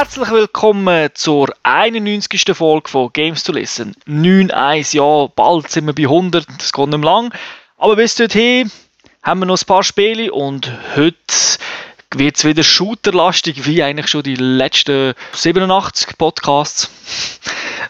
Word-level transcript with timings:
Herzlich 0.00 0.30
willkommen 0.30 1.10
zur 1.12 1.54
91. 1.62 2.56
Folge 2.56 2.88
von 2.88 3.12
Games 3.12 3.42
to 3.42 3.52
Listen. 3.52 3.94
9-1, 4.08 4.96
ja, 4.96 5.30
bald 5.36 5.70
sind 5.70 5.84
wir 5.84 5.92
bei 5.94 6.04
100, 6.04 6.46
das 6.56 6.72
geht 6.72 6.86
nicht 6.88 6.98
mehr 6.98 7.10
lang. 7.10 7.34
Aber 7.76 7.96
bis 7.96 8.14
dorthin 8.14 8.72
haben 9.22 9.40
wir 9.40 9.44
noch 9.44 9.60
ein 9.60 9.66
paar 9.66 9.82
Spiele 9.82 10.32
und 10.32 10.72
heute 10.96 11.18
wird 12.14 12.38
es 12.38 12.46
wieder 12.46 12.62
shooterlastig, 12.62 13.66
wie 13.66 13.82
eigentlich 13.82 14.08
schon 14.08 14.22
die 14.22 14.36
letzten 14.36 15.12
87 15.34 16.16
Podcasts. 16.16 16.90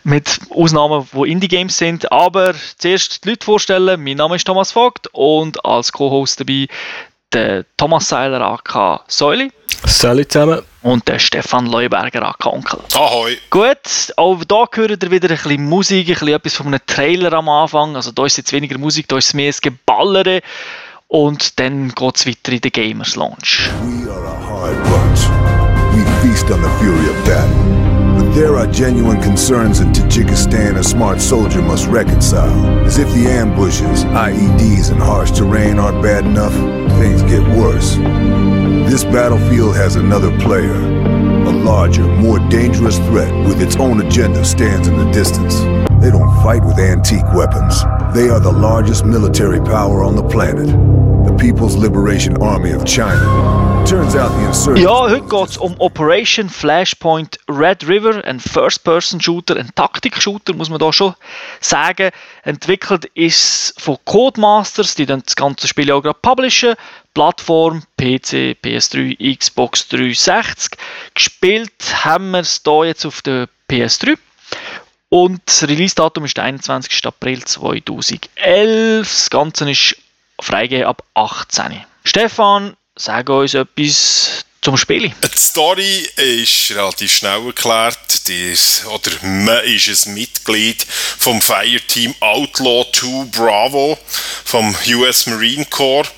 Mit 0.02 0.40
Ausnahmen, 0.50 1.06
wo 1.12 1.24
Indie-Games 1.24 1.76
sind. 1.76 2.10
Aber 2.10 2.54
zuerst 2.78 3.24
die 3.24 3.28
Leute 3.28 3.44
vorstellen. 3.44 4.02
Mein 4.02 4.16
Name 4.16 4.34
ist 4.34 4.46
Thomas 4.46 4.72
Vogt 4.72 5.06
und 5.12 5.64
als 5.64 5.92
Co-Host 5.92 6.40
dabei 6.40 6.66
der 7.32 7.64
Thomas 7.76 8.08
Seiler 8.08 8.40
AK 8.40 9.00
Säuli. 9.08 9.52
Salut 9.86 10.30
zusammen. 10.32 10.62
Und 10.82 11.06
der 11.08 11.18
Stefan 11.18 11.66
Leuberger 11.66 12.22
AK 12.22 12.46
Onkel. 12.46 12.80
Ahoi. 12.94 13.36
Gut, 13.50 14.12
auch 14.16 14.44
da 14.44 14.64
hört 14.72 15.02
ihr 15.02 15.10
wieder 15.10 15.28
ein 15.28 15.36
bisschen 15.36 15.64
Musik, 15.68 16.08
ein 16.08 16.14
bisschen 16.14 16.28
etwas 16.28 16.54
von 16.54 16.66
einem 16.68 16.80
Trailer 16.86 17.32
am 17.34 17.48
Anfang. 17.48 17.96
Also 17.96 18.12
da 18.12 18.24
ist 18.24 18.38
jetzt 18.38 18.52
weniger 18.52 18.78
Musik, 18.78 19.08
da 19.08 19.18
ist 19.18 19.26
es 19.26 19.34
mehr 19.34 19.50
das 19.50 19.60
Geballere. 19.60 20.40
Und 21.08 21.58
dann 21.58 21.88
geht 21.90 22.16
es 22.16 22.26
weiter 22.26 22.52
in 22.52 22.60
den 22.60 22.72
Gamers 22.72 23.16
Launch. 23.16 23.68
We 23.82 24.10
are 24.10 24.26
a 24.26 24.48
hard 24.48 24.82
bunch. 24.84 25.20
We 25.92 26.04
feast 26.22 26.50
on 26.50 26.62
the 26.62 26.68
fury 26.78 27.10
of 27.10 27.24
battle. 27.24 27.99
There 28.34 28.56
are 28.56 28.66
genuine 28.68 29.20
concerns 29.20 29.80
in 29.80 29.88
Tajikistan 29.88 30.78
a 30.78 30.84
smart 30.84 31.20
soldier 31.20 31.60
must 31.60 31.88
reconcile. 31.88 32.64
As 32.86 32.96
if 32.96 33.08
the 33.12 33.26
ambushes, 33.26 34.04
IEDs, 34.04 34.92
and 34.92 35.02
harsh 35.02 35.32
terrain 35.32 35.80
aren't 35.80 36.00
bad 36.00 36.24
enough, 36.24 36.54
things 37.00 37.22
get 37.22 37.42
worse. 37.58 37.96
This 38.88 39.02
battlefield 39.02 39.74
has 39.74 39.96
another 39.96 40.30
player. 40.38 40.72
A 40.72 41.50
larger, 41.50 42.06
more 42.06 42.38
dangerous 42.48 42.98
threat 42.98 43.34
with 43.48 43.60
its 43.60 43.74
own 43.76 44.00
agenda 44.00 44.44
stands 44.44 44.86
in 44.86 44.96
the 44.96 45.10
distance. 45.10 45.58
They 46.00 46.10
don't 46.10 46.32
fight 46.44 46.64
with 46.64 46.78
antique 46.78 47.32
weapons. 47.34 47.82
They 48.14 48.28
are 48.30 48.40
the 48.40 48.52
largest 48.52 49.04
military 49.04 49.60
power 49.60 50.04
on 50.04 50.14
the 50.14 50.22
planet. 50.22 50.68
People's 51.40 51.74
Liberation 51.74 52.36
Army 52.42 52.74
of 52.74 52.84
China. 52.84 53.82
Turns 53.86 54.14
out 54.14 54.30
the. 54.36 54.78
Ja, 54.78 55.08
heute 55.08 55.22
geht 55.22 55.48
es 55.48 55.56
um 55.56 55.74
Operation 55.80 56.50
Flashpoint 56.50 57.38
Red 57.48 57.88
River, 57.88 58.22
ein 58.26 58.38
First-Person-Shooter, 58.38 59.56
ein 59.56 59.70
Taktik-Shooter, 59.74 60.52
muss 60.52 60.68
man 60.68 60.78
da 60.78 60.92
schon 60.92 61.14
sagen. 61.60 62.10
Entwickelt 62.42 63.06
ist 63.14 63.74
von 63.80 63.96
Codemasters, 64.04 64.96
die 64.96 65.06
dann 65.06 65.22
das 65.24 65.34
ganze 65.34 65.66
Spiel 65.66 65.90
auch 65.92 66.02
gerade 66.02 66.18
publishen. 66.20 66.74
Plattform 67.14 67.84
PC, 67.96 68.58
PS3, 68.62 69.38
Xbox 69.38 69.88
360. 69.88 70.78
Gespielt 71.14 72.04
haben 72.04 72.32
wir 72.32 72.40
es 72.40 72.60
hier 72.62 72.84
jetzt 72.84 73.06
auf 73.06 73.22
der 73.22 73.48
PS3. 73.70 74.18
Und 75.08 75.40
das 75.46 75.66
Release-Datum 75.66 76.26
ist 76.26 76.36
der 76.36 76.44
21. 76.44 77.06
April 77.06 77.42
2011. 77.42 79.08
Das 79.08 79.30
Ganze 79.30 79.70
ist 79.70 79.96
freigegeben 80.42 80.86
ab 80.86 81.02
18. 81.14 81.84
Stefan, 82.04 82.76
sag 82.96 83.28
uns 83.28 83.54
etwas 83.54 84.44
zum 84.62 84.76
Spiel. 84.76 85.10
Die 85.22 85.38
Story 85.38 86.08
ist 86.16 86.70
relativ 86.70 87.12
schnell 87.12 87.46
erklärt. 87.46 88.28
Die 88.28 88.52
ist, 88.52 88.84
oder 88.86 89.10
man 89.22 89.64
ist 89.64 90.06
ein 90.06 90.14
Mitglied 90.14 90.84
vom 91.18 91.40
Fireteam 91.40 92.14
Outlaw 92.20 92.84
2 92.92 93.24
Bravo 93.30 93.98
vom 94.44 94.74
US 94.88 95.26
Marine 95.26 95.64
Corps. 95.66 96.08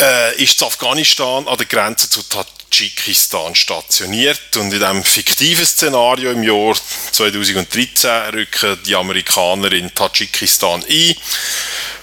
Äh, 0.00 0.42
ist 0.42 0.60
in 0.60 0.66
Afghanistan 0.66 1.46
an 1.46 1.56
der 1.56 1.66
Grenze 1.66 2.10
zu 2.10 2.22
Tadschikistan 2.22 3.54
stationiert 3.54 4.56
und 4.56 4.72
in 4.72 4.80
diesem 4.80 5.04
fiktiven 5.04 5.64
Szenario 5.64 6.32
im 6.32 6.42
Jahr 6.42 6.74
2013 7.12 8.10
rücken 8.32 8.78
die 8.84 8.96
Amerikaner 8.96 9.70
in 9.70 9.94
Tadschikistan 9.94 10.82
ein 10.82 11.14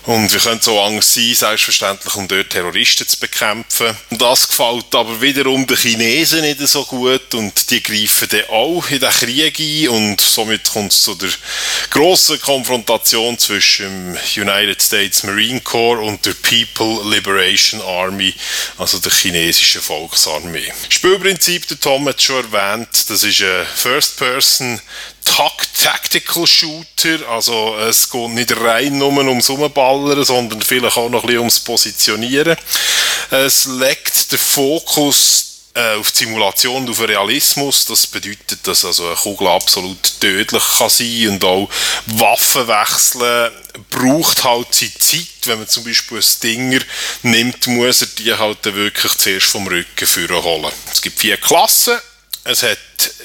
und 0.06 0.31
wir 0.31 0.39
können 0.39 0.62
so 0.62 0.81
Angst 0.81 1.13
sein, 1.13 1.34
selbstverständlich, 1.34 2.16
um 2.16 2.28
dort 2.28 2.50
Terroristen 2.50 3.07
zu 3.07 3.19
bekämpfen. 3.19 3.95
Das 4.09 4.47
gefällt 4.47 4.94
aber 4.94 5.22
wiederum 5.22 5.67
den 5.67 5.78
Chinesen 5.78 6.41
nicht 6.41 6.59
so 6.59 6.84
gut 6.85 7.34
und 7.34 7.69
die 7.69 7.84
greifen 7.84 8.28
dann 8.29 8.50
auch 8.50 8.90
in 8.90 9.00
den 9.00 9.09
Krieg 9.09 9.59
ein 9.59 9.90
und 9.90 10.22
somit 10.22 10.69
kommt 10.72 10.91
es 10.91 11.03
zu 11.03 11.16
der 11.16 11.29
grossen 11.90 12.41
Konfrontation 12.41 13.38
zwischen 13.38 14.13
dem 14.13 14.47
United 14.47 14.81
States 14.81 15.23
Marine 15.23 15.61
Corps 15.61 16.01
und 16.01 16.25
der 16.25 16.34
People 16.34 17.09
Liberation 17.09 17.81
Army, 17.81 18.34
also 18.78 19.00
der 19.00 19.11
chinesischen 19.11 19.81
Volksarmee. 19.81 20.72
Spielprinzip, 20.90 21.67
der 21.67 21.79
Tom 21.79 22.07
hat 22.07 22.22
schon 22.22 22.51
erwähnt, 22.51 22.90
das 23.07 23.23
ist 23.23 23.41
ein 23.41 23.66
First-Person 23.75 24.81
Tactical 25.23 26.45
Shooter, 26.45 27.27
also 27.29 27.75
es 27.77 28.09
geht 28.09 28.29
nicht 28.29 28.55
rein 28.57 28.97
nur 28.97 29.11
ums 29.17 29.49
Umballern, 29.49 30.23
sondern 30.23 30.61
vielleicht 30.61 30.97
auch 30.97 31.09
noch 31.09 31.23
ein 31.23 31.27
bisschen 31.27 31.39
ums 31.39 31.59
Positionieren. 31.59 32.57
Es 33.29 33.65
legt 33.65 34.31
den 34.31 34.39
Fokus 34.39 35.51
äh, 35.73 35.95
auf 35.95 36.11
die 36.11 36.25
Simulation 36.25 36.89
auf 36.89 36.97
den 36.97 37.05
Realismus. 37.05 37.85
Das 37.85 38.07
bedeutet, 38.07 38.67
dass 38.67 38.83
also 38.83 39.07
eine 39.07 39.15
Kugel 39.15 39.47
absolut 39.47 40.19
tödlich 40.19 40.63
kann 40.77 40.89
sein 40.89 41.29
und 41.29 41.43
auch 41.45 41.69
Waffen 42.07 42.67
wechseln 42.67 43.51
braucht 43.89 44.43
halt 44.43 44.73
seine 44.73 44.93
Zeit. 44.99 45.27
Wenn 45.45 45.59
man 45.59 45.67
zum 45.67 45.83
Beispiel 45.83 46.17
ein 46.17 46.23
Stinger 46.23 46.81
nimmt, 47.23 47.67
muss 47.67 48.01
er 48.01 48.07
die 48.07 48.33
halt 48.33 48.63
wirklich 48.65 49.13
zuerst 49.13 49.47
vom 49.47 49.67
Rücken 49.67 50.07
führen 50.07 50.43
holen. 50.43 50.71
Es 50.91 51.01
gibt 51.01 51.19
vier 51.19 51.37
Klassen 51.37 51.97
es 52.44 52.63
hat 52.63 52.78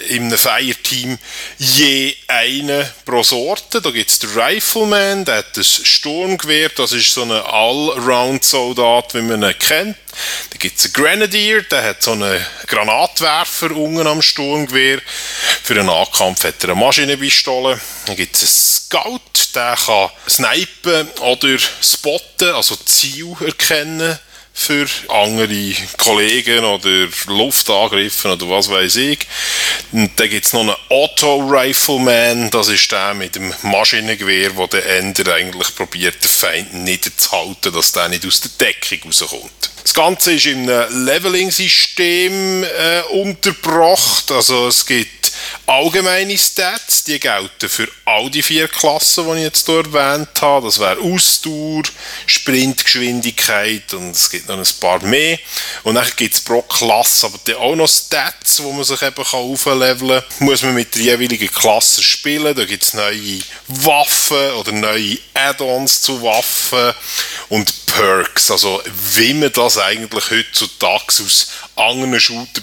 im 0.08 0.30
Fireteam 0.30 1.18
je 1.58 2.14
einen 2.28 2.86
pro 3.04 3.22
Sorte. 3.22 3.80
Da 3.80 3.90
gibt 3.90 4.10
es 4.10 4.18
den 4.18 4.30
Rifleman, 4.30 5.24
der 5.24 5.38
hat 5.38 5.56
das 5.56 5.66
Sturmgewehr, 5.68 6.68
das 6.70 6.92
ist 6.92 7.12
so 7.12 7.22
ein 7.22 7.30
Allround-Soldat, 7.30 9.14
wie 9.14 9.22
man 9.22 9.42
ihn 9.42 9.58
kennt. 9.58 9.96
Dann 10.50 10.58
gibt 10.58 10.78
es 10.78 10.84
einen 10.84 10.92
Grenadier, 10.92 11.62
der 11.62 11.82
hat 11.82 12.02
so 12.02 12.12
einen 12.12 12.44
Granatwerfer 12.66 13.70
unten 13.70 14.06
am 14.06 14.22
Sturmgewehr. 14.22 15.00
Für 15.62 15.74
den 15.74 15.86
Nahkampf 15.86 16.44
hat 16.44 16.62
er 16.62 16.70
eine 16.70 16.80
Maschinenpistole. 16.80 17.80
Dann 18.06 18.16
gibt 18.16 18.36
es 18.36 18.42
einen 18.42 18.50
Scout, 18.50 19.54
der 19.54 19.76
kann 19.76 20.10
snipen 20.28 21.08
oder 21.20 21.58
spotten, 21.58 22.54
also 22.54 22.76
Ziel 22.76 23.34
erkennen 23.44 24.18
für 24.58 24.86
andere 25.08 25.74
Kollegen 25.98 26.64
oder 26.64 27.08
Luftangriffe 27.26 28.32
oder 28.32 28.48
was 28.48 28.70
weiß 28.70 28.96
ich. 28.96 29.18
Und 29.92 30.18
dann 30.18 30.30
gibt 30.30 30.46
es 30.46 30.54
noch 30.54 30.62
einen 30.62 30.74
Auto-Rifleman, 30.88 32.50
das 32.50 32.68
ist 32.68 32.90
der 32.90 33.12
mit 33.12 33.34
dem 33.34 33.52
Maschinengewehr, 33.62 34.56
wo 34.56 34.66
der 34.66 34.98
Ender 34.98 35.34
eigentlich 35.34 35.76
probiert, 35.76 36.24
den 36.24 36.30
Feind 36.30 36.72
niederzuhalten, 36.72 37.72
dass 37.72 37.92
der 37.92 38.08
nicht 38.08 38.26
aus 38.26 38.40
der 38.40 38.50
Deckung 38.58 39.10
rauskommt. 39.10 39.75
Das 39.86 39.94
Ganze 39.94 40.32
ist 40.32 40.46
in 40.46 40.68
einem 40.68 41.04
Leveling-System 41.06 42.64
äh, 42.64 43.02
untergebracht, 43.12 44.32
also 44.32 44.66
es 44.66 44.84
gibt 44.84 45.16
allgemeine 45.66 46.38
Stats, 46.38 47.04
die 47.04 47.18
gelten 47.18 47.68
für 47.68 47.88
all 48.04 48.30
die 48.30 48.42
vier 48.42 48.68
Klassen, 48.68 49.26
die 49.26 49.38
ich 49.38 49.44
jetzt 49.44 49.66
hier 49.66 49.84
erwähnt 49.84 50.40
habe. 50.40 50.66
Das 50.66 50.78
wäre 50.78 50.98
Ausdauer, 51.00 51.82
Sprintgeschwindigkeit 52.26 53.92
und 53.94 54.10
es 54.10 54.30
gibt 54.30 54.48
noch 54.48 54.58
ein 54.58 54.80
paar 54.80 55.02
mehr. 55.04 55.38
Und 55.82 55.96
dann 55.96 56.06
gibt 56.16 56.34
es 56.34 56.40
pro 56.40 56.62
Klasse 56.62 57.26
aber 57.26 57.38
dann 57.44 57.56
auch 57.56 57.76
noch 57.76 57.88
Stats, 57.88 58.62
wo 58.62 58.72
man 58.72 58.84
sich 58.84 59.02
eben 59.02 59.24
aufleveln 59.24 60.22
kann. 60.22 60.46
Muss 60.46 60.62
man 60.62 60.74
mit 60.74 60.94
der 60.94 61.02
jeweiligen 61.02 61.52
Klasse 61.52 62.02
spielen. 62.02 62.54
Da 62.54 62.64
gibt 62.64 62.82
es 62.82 62.94
neue 62.94 63.40
Waffen 63.68 64.52
oder 64.52 64.72
neue 64.72 65.18
Add-ons 65.34 66.02
zu 66.02 66.22
Waffen 66.22 66.94
und 67.48 67.86
Perks. 67.86 68.50
Also 68.50 68.82
wie 69.14 69.34
man 69.34 69.52
das 69.52 69.75
eigentlich 69.78 70.30
heutzutage 70.30 71.22
aus 71.24 71.48
anderen 71.76 72.20
Shooter 72.20 72.62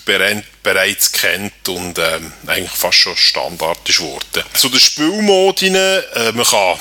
bereits 0.64 1.12
kennt 1.12 1.68
und 1.70 2.00
ähm, 2.00 2.32
eigentlich 2.48 2.72
fast 2.72 2.98
schon 2.98 3.16
Standard 3.16 3.88
ist 3.88 3.98
geworden. 3.98 4.44
Zu 4.54 4.70
den 4.70 4.80
Spielmodinen, 4.80 6.04
äh, 6.16 6.32
man 6.32 6.46
kann 6.46 6.80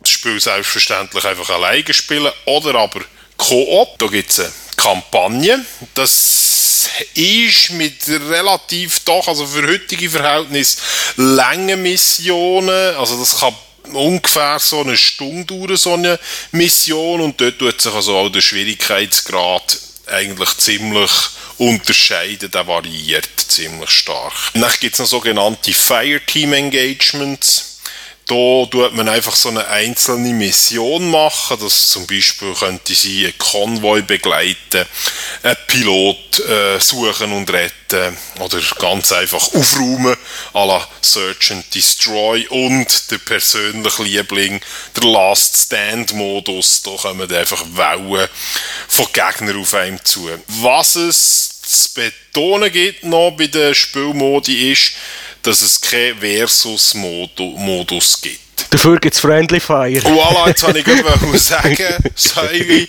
das 0.00 0.10
Spiel 0.10 0.40
selbstverständlich 0.40 1.24
einfach 1.24 1.50
alleine 1.50 1.92
spielen 1.92 2.32
oder 2.44 2.74
aber 2.74 3.00
Koop. 3.36 3.98
Da 3.98 4.06
gibt 4.06 4.30
es 4.30 4.40
eine 4.40 4.52
Kampagne. 4.76 5.64
Das 5.94 6.88
ist 7.14 7.70
mit 7.70 8.08
relativ 8.08 9.00
doch, 9.00 9.26
also 9.28 9.46
für 9.46 9.66
heutige 9.66 10.10
Verhältnisse, 10.10 10.78
langen 11.16 11.82
Missionen. 11.82 12.96
Also 12.96 13.18
das 13.18 13.38
kann 13.38 13.54
ungefähr 13.94 14.58
so 14.58 14.80
eine 14.80 14.96
Stunde 14.96 15.44
dauern, 15.44 15.76
so 15.76 15.94
eine 15.94 16.18
Mission. 16.52 17.20
Und 17.20 17.40
dort 17.40 17.58
tut 17.58 17.80
sich 17.80 17.92
also 17.92 18.16
auch 18.16 18.28
der 18.28 18.40
Schwierigkeitsgrad 18.40 19.78
eigentlich 20.06 20.56
ziemlich 20.56 21.10
unterscheiden, 21.58 22.50
der 22.50 22.66
variiert 22.66 23.28
ziemlich 23.36 23.90
stark. 23.90 24.32
Dann 24.54 24.72
gibt 24.80 24.94
es 24.94 24.98
noch 24.98 25.06
sogenannte 25.06 25.72
Fireteam 25.72 26.52
Engagements. 26.54 27.71
Da 28.32 28.66
tut 28.66 28.94
man 28.94 29.08
einfach 29.08 29.36
so 29.36 29.50
eine 29.50 29.66
einzelne 29.68 30.32
Mission 30.32 31.10
machen, 31.10 31.58
dass 31.60 31.90
zum 31.90 32.06
Beispiel 32.06 32.54
könnte 32.54 32.94
sie 32.94 33.26
einen 33.26 33.36
Konvoi 33.36 34.00
begleiten, 34.00 34.86
einen 35.42 35.56
Pilot 35.66 36.40
äh, 36.40 36.80
suchen 36.80 37.32
und 37.32 37.50
retten 37.52 38.16
oder 38.40 38.58
ganz 38.78 39.12
einfach 39.12 39.52
aufräumen, 39.52 40.16
à 40.54 40.66
la 40.66 40.88
Search 41.02 41.50
and 41.50 41.74
Destroy 41.74 42.46
und 42.48 43.10
der 43.10 43.18
persönliche 43.18 44.02
Liebling, 44.02 44.60
der 44.96 45.04
Last 45.04 45.66
Stand 45.66 46.14
Modus, 46.14 46.82
da 46.82 46.92
kommen 46.92 47.30
einfach 47.30 47.62
Wellen 47.74 48.28
von 48.88 49.06
Gegnern 49.12 49.60
auf 49.60 49.74
einem 49.74 50.02
zu. 50.02 50.30
Was 50.46 50.96
es 50.96 51.60
zu 51.60 51.94
betonen 51.94 52.72
gibt 52.72 53.04
noch 53.04 53.32
bei 53.32 53.46
den 53.46 53.74
Spielmodi 53.74 54.72
ist, 54.72 54.92
dass 55.42 55.62
es 55.62 55.80
keinen 55.80 56.18
Versus-Modus 56.18 58.20
gibt. 58.20 58.41
Dafür 58.72 58.98
gibt 58.98 59.14
es 59.14 59.20
Friendly 59.20 59.60
Fire. 59.60 60.00
Voilà, 60.00 60.48
jetzt 60.48 60.62
wollte 60.62 60.78
ich 60.78 60.84
gerade 60.86 61.04
sagen, 61.38 61.76
Säuli, 62.14 62.88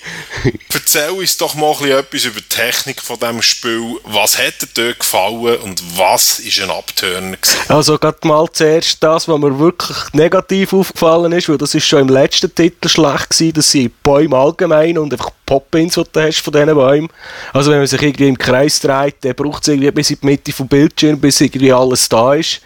erzähl 0.73 1.09
uns 1.09 1.35
doch 1.35 1.55
mal 1.55 1.75
etwas 1.89 2.23
über 2.23 2.39
die 2.39 2.47
Technik 2.47 3.01
von 3.01 3.19
diesem 3.19 3.41
Spiel. 3.41 3.99
Was 4.05 4.37
hat 4.37 4.61
dir 4.61 4.67
dort 4.73 4.99
gefallen 5.01 5.57
und 5.57 5.83
was 5.97 6.39
ist 6.39 6.61
ein 6.61 6.69
Abturner 6.69 7.35
Also 7.67 7.97
gerade 7.97 8.25
mal 8.25 8.47
zuerst 8.53 9.03
das, 9.03 9.27
was 9.27 9.37
mir 9.37 9.59
wirklich 9.59 9.97
negativ 10.13 10.71
aufgefallen 10.71 11.33
ist, 11.33 11.49
weil 11.49 11.57
das 11.57 11.75
ist 11.75 11.85
schon 11.85 11.99
im 11.99 12.09
letzten 12.09 12.55
Titel 12.55 12.87
schlecht 12.87 13.31
gewesen, 13.31 13.53
dass 13.53 13.69
sie 13.69 13.89
Bäume 13.89 14.37
allgemein 14.37 14.97
und 14.97 15.11
einfach 15.11 15.31
Pop-Ins, 15.45 15.95
die 15.95 16.03
du 16.09 16.21
hast 16.21 16.39
von 16.39 16.53
diesen 16.53 16.73
Bäumen. 16.75 17.09
Also 17.51 17.71
wenn 17.71 17.79
man 17.79 17.87
sich 17.87 18.01
irgendwie 18.01 18.29
im 18.29 18.37
Kreis 18.37 18.79
dreht, 18.79 19.15
dann 19.19 19.35
braucht 19.35 19.63
es 19.63 19.67
irgendwie 19.67 19.91
bis 19.91 20.11
in 20.11 20.19
die 20.21 20.25
Mitte 20.27 20.53
vom 20.53 20.69
Bildschirm, 20.69 21.19
bis 21.19 21.41
irgendwie 21.41 21.73
alles 21.73 22.07
da 22.07 22.35
ist. 22.35 22.61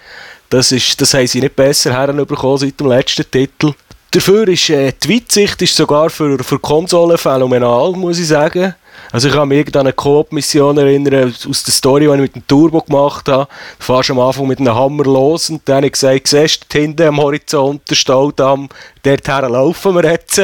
Das, 0.49 0.71
ist, 0.71 0.99
das 1.01 1.13
haben 1.13 1.27
sie 1.27 1.41
nicht 1.41 1.55
besser 1.55 1.91
herbekommen 1.91 2.57
seit 2.57 2.79
dem 2.79 2.87
letzten 2.87 3.29
Titel. 3.29 3.73
Dafür 4.11 4.47
ist 4.47 4.69
äh, 4.69 4.93
die 5.03 5.15
Weitsicht 5.15 5.61
ist 5.61 5.75
sogar 5.75 6.09
für, 6.09 6.41
für 6.41 6.59
Konsolen 6.59 7.17
phänomenal, 7.17 7.91
muss 7.91 8.19
ich 8.19 8.27
sagen. 8.27 8.73
Also 9.11 9.27
ich 9.27 9.33
kann 9.33 9.49
mich 9.49 9.67
an 9.75 9.81
eine 9.81 9.93
Coop-Mission 9.93 10.77
erinnern 10.77 11.33
aus 11.49 11.63
der 11.63 11.73
Story, 11.73 12.05
die 12.05 12.13
ich 12.13 12.19
mit 12.19 12.35
dem 12.35 12.47
Turbo 12.47 12.81
gemacht 12.81 13.27
habe. 13.27 13.47
Du 13.79 13.85
fährst 13.85 14.09
am 14.09 14.19
Anfang 14.19 14.47
mit 14.47 14.59
einem 14.59 14.73
Hammer 14.73 15.03
los 15.03 15.49
und 15.49 15.61
dann 15.65 15.77
habe 15.77 15.87
ich 15.87 15.93
gesagt, 15.93 16.27
siehst 16.27 16.65
du 16.69 16.79
hinten 16.79 17.07
am 17.07 17.21
Horizont 17.21 17.89
der 17.89 17.95
Staudamm, 17.95 18.69
dorthin 19.03 19.51
laufen 19.51 19.95
wir 19.95 20.11
jetzt. 20.11 20.41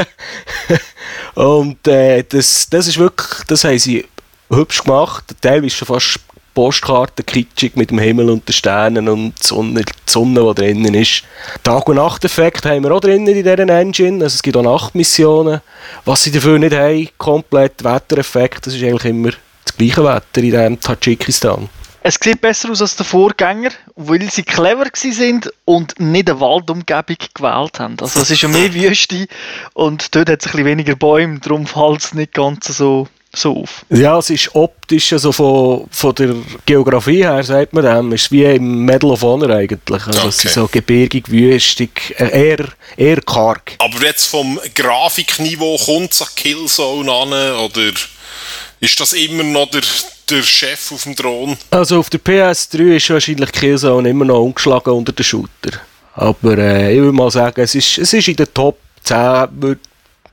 und 1.36 1.88
äh, 1.88 2.24
das, 2.24 2.68
das 2.70 2.88
ist 2.88 2.98
wirklich, 2.98 3.44
das 3.48 3.64
haben 3.64 3.80
sie 3.80 4.06
hübsch 4.50 4.84
gemacht. 4.84 5.24
Der 5.30 5.52
Teil 5.52 5.66
ist 5.66 5.76
schon 5.76 5.88
fast 5.88 6.20
Postkarte 6.54 7.24
kitschig 7.24 7.76
mit 7.76 7.92
dem 7.92 8.00
Himmel 8.00 8.30
und 8.30 8.48
den 8.48 8.54
Sternen 8.54 9.10
und 9.10 9.34
die 9.42 9.48
Sonne, 9.48 9.84
die 9.84 9.94
Sonne, 10.06 10.42
die 10.50 10.62
drinnen 10.62 10.94
ist. 10.94 11.24
Tag- 11.64 11.88
und 11.90 11.96
Nachteffekt 11.96 12.66
haben 12.66 12.84
wir 12.84 12.92
auch 12.92 13.00
drinnen 13.00 13.28
in 13.28 13.36
dieser 13.36 13.60
Engine. 13.60 14.24
Also 14.24 14.36
es 14.36 14.44
gibt 14.44 14.58
auch 14.58 14.64
Nachtmissionen. 14.64 15.62
Was 16.06 16.24
sie 16.24 16.32
dafür 16.32 16.60
nicht 16.60 16.76
haben, 16.76 17.10
komplett 17.18 17.84
Wettereffekt, 17.84 18.68
das 18.68 18.76
ist 18.76 18.84
eigentlich 18.84 19.06
immer 19.06 19.32
das 19.66 19.78
gleiche 19.78 20.04
Wetter 20.04 20.38
in 20.38 20.52
diesem 20.52 20.80
Tadschikistan. 20.80 21.70
Es 22.06 22.18
sieht 22.22 22.42
besser 22.42 22.70
aus 22.70 22.82
als 22.82 22.98
der 22.98 23.06
Vorgänger, 23.06 23.70
weil 23.96 24.30
sie 24.30 24.44
clever 24.44 24.88
sind 24.94 25.50
und 25.64 25.98
nicht 26.02 26.30
eine 26.30 26.42
Waldumgebung 26.42 27.16
gewählt 27.34 27.80
haben. 27.80 27.96
Also 28.02 28.20
es 28.20 28.30
ist 28.30 28.42
ja 28.42 28.50
mehr 28.50 28.74
Wüste 28.74 29.26
und 29.74 30.14
dort 30.14 30.30
hat 30.30 30.42
es 30.42 30.48
ein 30.48 30.52
bisschen 30.52 30.66
weniger 30.66 30.98
Bäume, 30.98 31.40
darum 31.40 31.66
fällt 31.66 32.02
es 32.02 32.14
nicht 32.14 32.34
ganz 32.34 32.68
so 32.68 33.08
so 33.35 33.63
auf. 33.63 33.85
Ja, 33.89 34.18
es 34.19 34.30
ist 34.30 34.53
optisch, 34.53 35.13
also 35.13 35.31
von, 35.31 35.88
von 35.89 36.15
der 36.15 36.35
Geografie 36.65 37.24
her, 37.24 37.44
sagt 37.44 37.74
man 37.74 37.83
dem, 37.83 38.12
ist 38.13 38.31
wie 38.31 38.44
im 38.44 38.85
Medal 38.85 39.12
of 39.12 39.21
Honor 39.21 39.50
eigentlich. 39.50 40.06
Also 40.06 40.19
okay. 40.19 40.30
es 40.30 40.45
ist 40.45 40.53
so 40.53 40.68
gebirgig, 40.68 41.30
wüstig, 41.30 42.15
äh, 42.18 42.50
eher, 42.50 42.65
eher 42.95 43.21
karg. 43.21 43.75
Aber 43.80 44.06
jetzt 44.06 44.27
vom 44.27 44.59
Grafikniveau 44.75 45.77
kommt 45.77 46.12
es 46.12 46.21
an 46.21 46.27
Killzone 46.35 47.12
an, 47.12 47.30
oder 47.31 47.91
ist 48.80 49.00
das 49.00 49.13
immer 49.13 49.44
noch 49.44 49.69
der, 49.71 49.81
der 50.30 50.44
Chef 50.44 50.91
auf 50.91 51.03
dem 51.03 51.15
Thron? 51.15 51.57
Also 51.71 52.00
auf 52.00 52.09
der 52.09 52.19
PS3 52.19 52.97
ist 52.97 53.09
wahrscheinlich 53.09 53.51
Killzone 53.51 54.09
immer 54.09 54.25
noch 54.25 54.41
ungeschlagen 54.41 54.94
unter 54.94 55.12
den 55.12 55.24
Shooter. 55.24 55.80
Aber 56.15 56.57
äh, 56.57 56.94
ich 56.94 57.00
würde 57.00 57.13
mal 57.13 57.31
sagen, 57.31 57.62
es 57.62 57.74
ist, 57.74 57.97
es 57.97 58.13
ist 58.13 58.27
in 58.27 58.35
der 58.35 58.53
Top 58.53 58.77
10, 59.03 59.77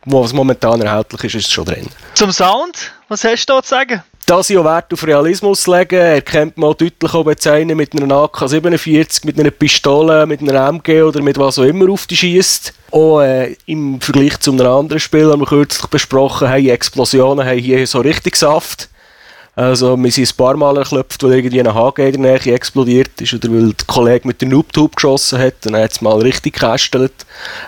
was 0.04 0.32
momentan 0.32 0.80
erhältlich 0.80 1.24
ist, 1.24 1.34
ist 1.34 1.52
schon 1.52 1.64
drin. 1.64 1.86
Zum 2.14 2.32
Sound, 2.32 2.92
was 3.08 3.24
hast 3.24 3.46
du 3.46 3.54
da 3.54 3.62
zu 3.62 3.68
sagen? 3.68 4.02
Da 4.26 4.42
sie 4.44 4.56
auch 4.56 4.64
Wert 4.64 4.92
auf 4.92 5.04
Realismus 5.04 5.66
legen, 5.66 5.98
erkennt 5.98 6.56
man 6.56 6.74
deutlich 6.76 7.12
auch 7.12 7.24
Bezeichnen 7.24 7.76
mit 7.76 8.00
einer 8.00 8.14
AK-47, 8.14 9.26
mit 9.26 9.40
einer 9.40 9.50
Pistole, 9.50 10.24
mit 10.24 10.40
einer 10.40 10.68
MG 10.68 11.02
oder 11.02 11.20
mit 11.20 11.36
was 11.36 11.58
auch 11.58 11.64
immer 11.64 11.90
auf 11.90 12.06
die 12.06 12.16
schießt. 12.16 12.72
Auch 12.92 13.22
äh, 13.22 13.56
im 13.66 14.00
Vergleich 14.00 14.38
zu 14.38 14.52
einem 14.52 14.66
anderen 14.66 15.00
Spiel, 15.00 15.30
haben 15.30 15.40
wir 15.40 15.46
kürzlich 15.46 15.86
besprochen, 15.90 16.48
haben 16.48 16.68
Explosionen 16.68 17.44
haben 17.44 17.58
hier 17.58 17.84
so 17.88 18.00
richtig 18.00 18.36
Saft. 18.36 18.88
Also, 19.60 19.94
wir 20.02 20.10
sind 20.10 20.26
ein 20.26 20.36
paar 20.38 20.56
Mal 20.56 20.78
erklopft, 20.78 21.22
weil 21.22 21.34
irgendwie 21.34 21.60
ein 21.60 21.74
Haken 21.74 22.06
in 22.06 22.22
der 22.22 22.40
Nähe 22.40 22.54
explodiert 22.54 23.20
ist 23.20 23.34
oder 23.34 23.50
weil 23.50 23.74
der 23.74 23.86
Kollege 23.86 24.26
mit 24.26 24.40
der 24.40 24.48
Noobtube 24.48 24.94
geschossen 24.94 25.38
hat 25.38 25.56
dann 25.60 25.76
hat 25.76 25.92
es 25.92 26.00
mal 26.00 26.18
richtig 26.18 26.54
gekästelt. 26.54 27.12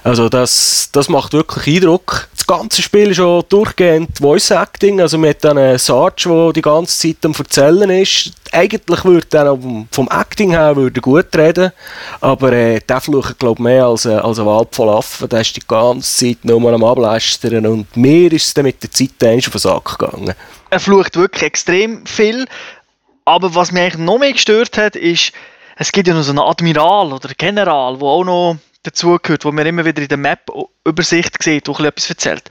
Also, 0.03 0.31
das, 0.31 0.89
das 0.93 1.11
macht 1.11 1.35
wirklich 1.35 1.77
Eindruck. 1.77 2.29
Das 2.35 2.47
ganze 2.47 2.81
Spiel 2.81 3.11
ist 3.11 3.21
auch 3.21 3.43
durchgehend 3.43 4.17
Voice 4.17 4.53
Acting. 4.53 5.03
Also, 5.03 5.19
dann 5.19 5.59
einen 5.59 5.79
Sarge, 5.79 6.31
der 6.31 6.53
die 6.55 6.63
ganze 6.63 6.97
Zeit 6.97 7.27
am 7.27 7.35
Erzählen 7.39 7.91
ist. 7.91 8.33
Eigentlich 8.53 9.05
würde 9.05 9.37
er 9.37 9.59
vom 9.91 10.09
Acting 10.09 10.53
her 10.53 10.75
würde 10.75 11.01
gut 11.03 11.37
reden, 11.37 11.73
aber 12.23 12.53
äh, 12.53 12.81
der 12.81 13.01
flucht, 13.03 13.39
glaube 13.39 13.63
mehr 13.63 13.85
als, 13.85 14.07
als 14.07 14.39
ein 14.39 14.47
Wald 14.47 14.75
voll 14.75 14.89
Affen. 14.89 15.29
Der 15.29 15.43
ist 15.43 15.57
die 15.57 15.61
ganze 15.69 16.27
Zeit 16.27 16.39
nur 16.45 16.73
am 16.73 16.85
Ablästern 16.85 17.67
und 17.67 17.95
mir 17.99 18.33
ist 18.33 18.47
es 18.47 18.55
dann 18.55 18.65
mit 18.65 18.83
der 18.83 18.91
Zeit 18.91 19.47
auf 19.47 19.53
den 19.53 19.59
Sack 19.59 19.99
gegangen 19.99 20.35
er 20.73 20.81
flucht 20.81 21.17
wirklich 21.17 21.43
extrem 21.43 22.07
viel. 22.07 22.47
Aber 23.25 23.55
was 23.55 23.73
mich 23.73 23.83
eigentlich 23.83 23.99
noch 23.99 24.19
mehr 24.19 24.33
gestört 24.33 24.79
hat, 24.79 24.97
ist, 24.97 25.33
es 25.77 25.93
gibt 25.93 26.09
ja 26.09 26.15
noch 26.15 26.23
so 26.23 26.31
einen 26.31 26.41
Admiral 26.41 27.13
oder 27.13 27.29
General, 27.37 27.97
der 27.97 28.07
auch 28.07 28.25
noch 28.25 28.57
dazugehört, 28.83 29.45
wo 29.45 29.53
man 29.53 29.67
immer 29.67 29.85
wieder 29.85 30.03
in 30.03 30.09
der 30.09 30.19
Map-Übersicht 30.19 31.41
sieht, 31.43 31.69
der 31.69 31.81
etwas 31.81 32.09
erzählt. 32.09 32.45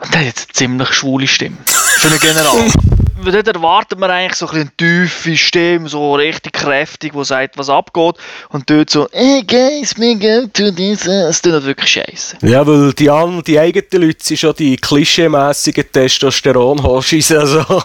Und 0.00 0.12
der 0.12 0.20
hat 0.20 0.26
jetzt 0.26 0.48
eine 0.48 0.54
ziemlich 0.54 0.92
schwule 0.94 1.28
Stimme. 1.28 1.58
Für 1.66 2.08
einen 2.08 2.18
General. 2.18 2.66
dort 3.24 3.48
erwartet 3.48 3.98
man 3.98 4.10
eigentlich 4.10 4.34
so 4.34 4.48
ein 4.48 4.56
eine 4.56 4.70
tiefe 4.76 5.36
Stimme, 5.36 5.88
so 5.88 6.14
richtig 6.14 6.52
kräftig, 6.52 7.12
die 7.14 7.24
sagt, 7.24 7.58
was 7.58 7.68
abgeht. 7.68 8.16
Und 8.48 8.68
dort 8.68 8.90
so, 8.90 9.08
hey 9.12 9.42
guys, 9.42 9.96
we 9.96 10.16
go 10.16 10.46
to 10.52 10.70
this. 10.70 11.06
Es 11.06 11.42
tut 11.42 11.64
wirklich 11.64 11.90
scheiße. 11.90 12.38
Ja, 12.42 12.66
weil 12.66 12.92
die, 12.92 13.10
an, 13.10 13.42
die 13.44 13.58
eigenen 13.58 14.08
Leute 14.08 14.24
sind 14.24 14.38
schon 14.38 14.54
die 14.54 14.76
klischeemässigen 14.76 15.90
Testosteron-Hoschis. 15.92 17.32
Also, 17.32 17.82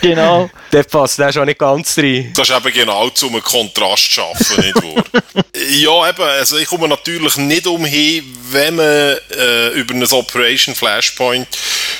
genau. 0.00 0.50
der 0.72 0.82
passt 0.84 1.18
da 1.18 1.32
schon 1.32 1.46
nicht 1.46 1.58
ganz 1.58 1.96
rein. 1.98 2.32
Das 2.36 2.48
ist 2.48 2.56
eben 2.56 2.72
genau 2.72 3.08
zum 3.10 3.40
Kontrast 3.42 4.12
schaffen, 4.12 4.64
nicht 4.64 4.76
wahr? 4.76 5.04
ja, 5.70 6.08
eben, 6.10 6.22
also 6.22 6.58
ich 6.58 6.66
komme 6.66 6.88
natürlich 6.88 7.36
nicht 7.36 7.66
umhin, 7.66 8.24
wenn 8.50 8.76
man 8.76 8.86
äh, 8.86 9.68
über 9.74 9.94
ein 9.94 10.04
Operation 10.04 10.74
Flashpoint 10.74 11.48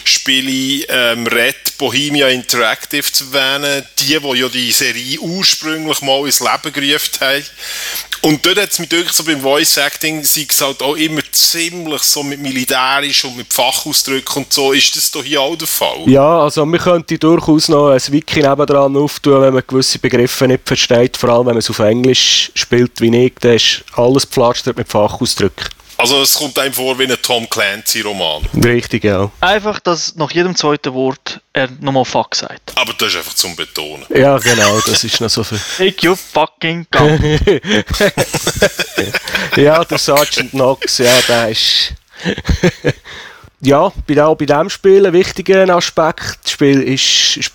Spiele 0.04 0.84
ähm, 0.88 1.26
redet, 1.26 1.78
Bohemia 1.78 2.28
Interactive 2.54 3.11
zu 3.11 3.25
erwähnen, 3.32 3.84
die, 3.99 4.18
die 4.18 4.38
ja 4.38 4.49
die 4.49 4.73
Serie 4.73 5.18
ursprünglich 5.20 6.00
mal 6.02 6.25
ins 6.25 6.40
Leben 6.40 6.73
gerufen 6.73 7.20
haben. 7.20 7.44
Und 8.23 8.46
dort 8.46 8.58
hat 8.58 8.70
es 8.70 8.78
mich 8.78 8.90
wirklich 8.90 9.12
so 9.12 9.25
beim 9.25 9.40
Voice 9.40 9.76
Acting, 9.76 10.25
sei 10.25 10.46
es 10.49 10.61
halt 10.61 10.80
auch 10.82 10.96
immer 10.96 11.20
ziemlich 11.30 12.02
so 12.02 12.23
mit 12.23 12.40
militärisch 12.40 13.25
und 13.25 13.37
mit 13.37 13.52
Fachausdrücken 13.52 14.44
und 14.44 14.52
so. 14.52 14.73
Ist 14.73 14.96
das 14.96 15.11
doch 15.11 15.23
hier 15.23 15.42
auch 15.42 15.56
der 15.56 15.68
Fall? 15.68 16.04
Ja, 16.06 16.40
also 16.40 16.64
man 16.64 16.80
könnte 16.80 17.18
durchaus 17.18 17.68
noch 17.68 17.90
ein 17.90 18.00
Wiki 18.08 18.40
nebendran 18.40 18.96
auftun, 18.96 19.42
wenn 19.42 19.54
man 19.54 19.62
gewisse 19.66 19.99
Begriffe 19.99 20.49
nicht 20.49 20.66
versteht. 20.66 21.16
Vor 21.18 21.28
allem, 21.30 21.46
wenn 21.46 21.54
man 21.54 21.58
es 21.58 21.68
auf 21.68 21.80
Englisch 21.80 22.50
spielt 22.54 22.99
wie 23.00 23.26
ich, 23.26 23.34
dann 23.40 23.56
ist 23.56 23.84
alles 23.94 24.23
gepflastert 24.23 24.78
mit 24.78 24.88
Fachausdrücken. 24.88 25.66
Also 25.96 26.20
es 26.22 26.34
kommt 26.34 26.58
einem 26.58 26.72
vor 26.72 26.98
wie 26.98 27.04
ein 27.04 27.16
Tom 27.22 27.48
Clancy-Roman. 27.48 28.42
Richtig, 28.64 29.04
ja. 29.04 29.30
Einfach, 29.40 29.80
dass 29.80 30.16
nach 30.16 30.32
jedem 30.32 30.56
zweiten 30.56 30.92
Wort 30.92 31.40
er 31.52 31.68
nochmal 31.80 32.04
Fuck 32.04 32.34
sagt. 32.34 32.72
Aber 32.74 32.92
das 32.94 33.08
ist 33.08 33.16
einfach 33.16 33.34
zum 33.34 33.54
Betonen. 33.54 34.04
Ja, 34.08 34.38
genau, 34.38 34.80
das 34.80 35.04
ist 35.04 35.20
noch 35.20 35.30
so 35.30 35.44
viel. 35.44 35.60
Ich 35.86 36.02
you 36.02 36.16
fucking 36.16 36.86
gun. 36.90 37.20
ja, 39.56 39.84
der 39.84 39.98
Sergeant 39.98 40.50
Knox, 40.50 40.98
ja, 40.98 41.20
der 41.28 41.50
ist... 41.50 41.94
ja, 43.60 43.92
bei, 44.06 44.22
auch 44.22 44.34
bei 44.36 44.46
diesem 44.46 44.70
Spiel 44.70 45.06
ein 45.06 45.12
wichtiger 45.12 45.68
Aspekt. 45.74 46.40
Das 46.42 46.52
Spiel 46.52 46.82
ist, 46.82 47.36
ist 47.36 47.52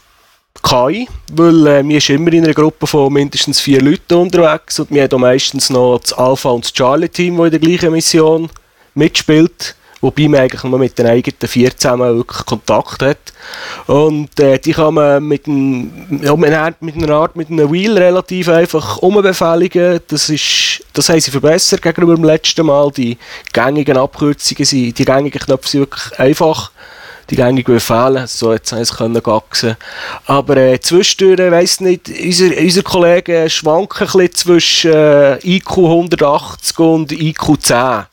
KI, 0.61 1.07
weil 1.31 1.67
äh, 1.67 1.87
wir 1.87 2.01
sind 2.01 2.17
immer 2.17 2.33
in 2.33 2.43
einer 2.43 2.53
Gruppe 2.53 2.85
von 2.85 3.13
mindestens 3.13 3.61
vier 3.61 3.81
Leuten 3.81 4.15
unterwegs 4.15 4.79
und 4.79 4.91
wir 4.91 5.03
haben 5.03 5.21
meistens 5.21 5.69
noch 5.69 5.99
das 5.99 6.13
Alpha 6.13 6.49
und 6.49 6.65
das 6.65 6.73
Charlie-Team, 6.73 7.37
das 7.37 7.45
in 7.45 7.51
der 7.51 7.59
gleichen 7.59 7.91
Mission 7.91 8.49
mitspielt. 8.93 9.75
Wobei 10.01 10.29
man 10.29 10.41
eigentlich 10.41 10.63
nur 10.63 10.79
mit 10.79 10.97
den 10.97 11.07
eigenen 11.07 11.49
vier 11.49 11.75
zusammen 11.75 12.15
wirklich 12.15 12.45
Kontakt 12.45 13.01
hat. 13.01 13.33
Und 13.87 14.39
äh, 14.39 14.57
die 14.57 14.71
kann 14.71 14.93
man 14.93 15.21
mit, 15.21 15.45
ein, 15.45 16.21
ja, 16.23 16.35
mit 16.37 16.53
einer 16.53 17.15
Art, 17.15 17.35
mit 17.35 17.49
einem 17.49 17.69
Wheel 17.71 17.97
relativ 17.97 18.47
einfach 18.47 18.99
umbefehligen. 18.99 19.99
Das, 20.07 20.31
das 20.93 21.09
haben 21.09 21.19
sie 21.19 21.31
verbessert 21.31 21.81
gegenüber 21.81 22.15
dem 22.15 22.23
letzten 22.23 22.65
Mal. 22.65 22.91
Die 22.91 23.17
gängigen 23.51 23.97
Abkürzungen, 23.97 24.65
sind, 24.65 24.97
die 24.97 25.05
gängigen 25.05 25.41
Knöpfe 25.41 25.67
sind 25.67 25.81
wirklich 25.81 26.17
einfach 26.17 26.71
die 27.29 27.35
gängigen 27.35 27.75
Befehle, 27.75 28.27
so 28.27 28.53
jetzt 28.53 28.69
sie 28.69 28.95
können 28.95 29.21
gaxen. 29.21 29.77
Aber 30.25 30.57
äh, 30.57 30.79
zwischendurch, 30.79 31.51
weiss 31.51 31.79
nicht, 31.79 32.09
unser, 32.09 32.57
unser 32.57 32.83
Kollege 32.83 33.49
schwanken 33.49 34.07
ein 34.07 34.13
bisschen 34.13 34.35
zwischen 34.35 34.93
äh, 34.93 35.47
IQ 35.47 35.77
180 35.77 36.79
und 36.79 37.11
IQ 37.11 37.61
10. 37.61 38.05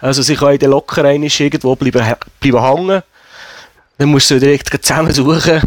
Also 0.00 0.22
sie 0.22 0.34
können 0.34 0.58
den 0.58 0.70
locker 0.70 1.04
irgendwo 1.04 1.76
bleiben, 1.76 2.14
bleiben 2.40 2.62
hängen. 2.62 3.02
Dann 3.98 4.08
musst 4.08 4.30
du 4.30 4.40
direkt 4.40 4.84
zusammen 4.84 5.12
suchen. 5.12 5.62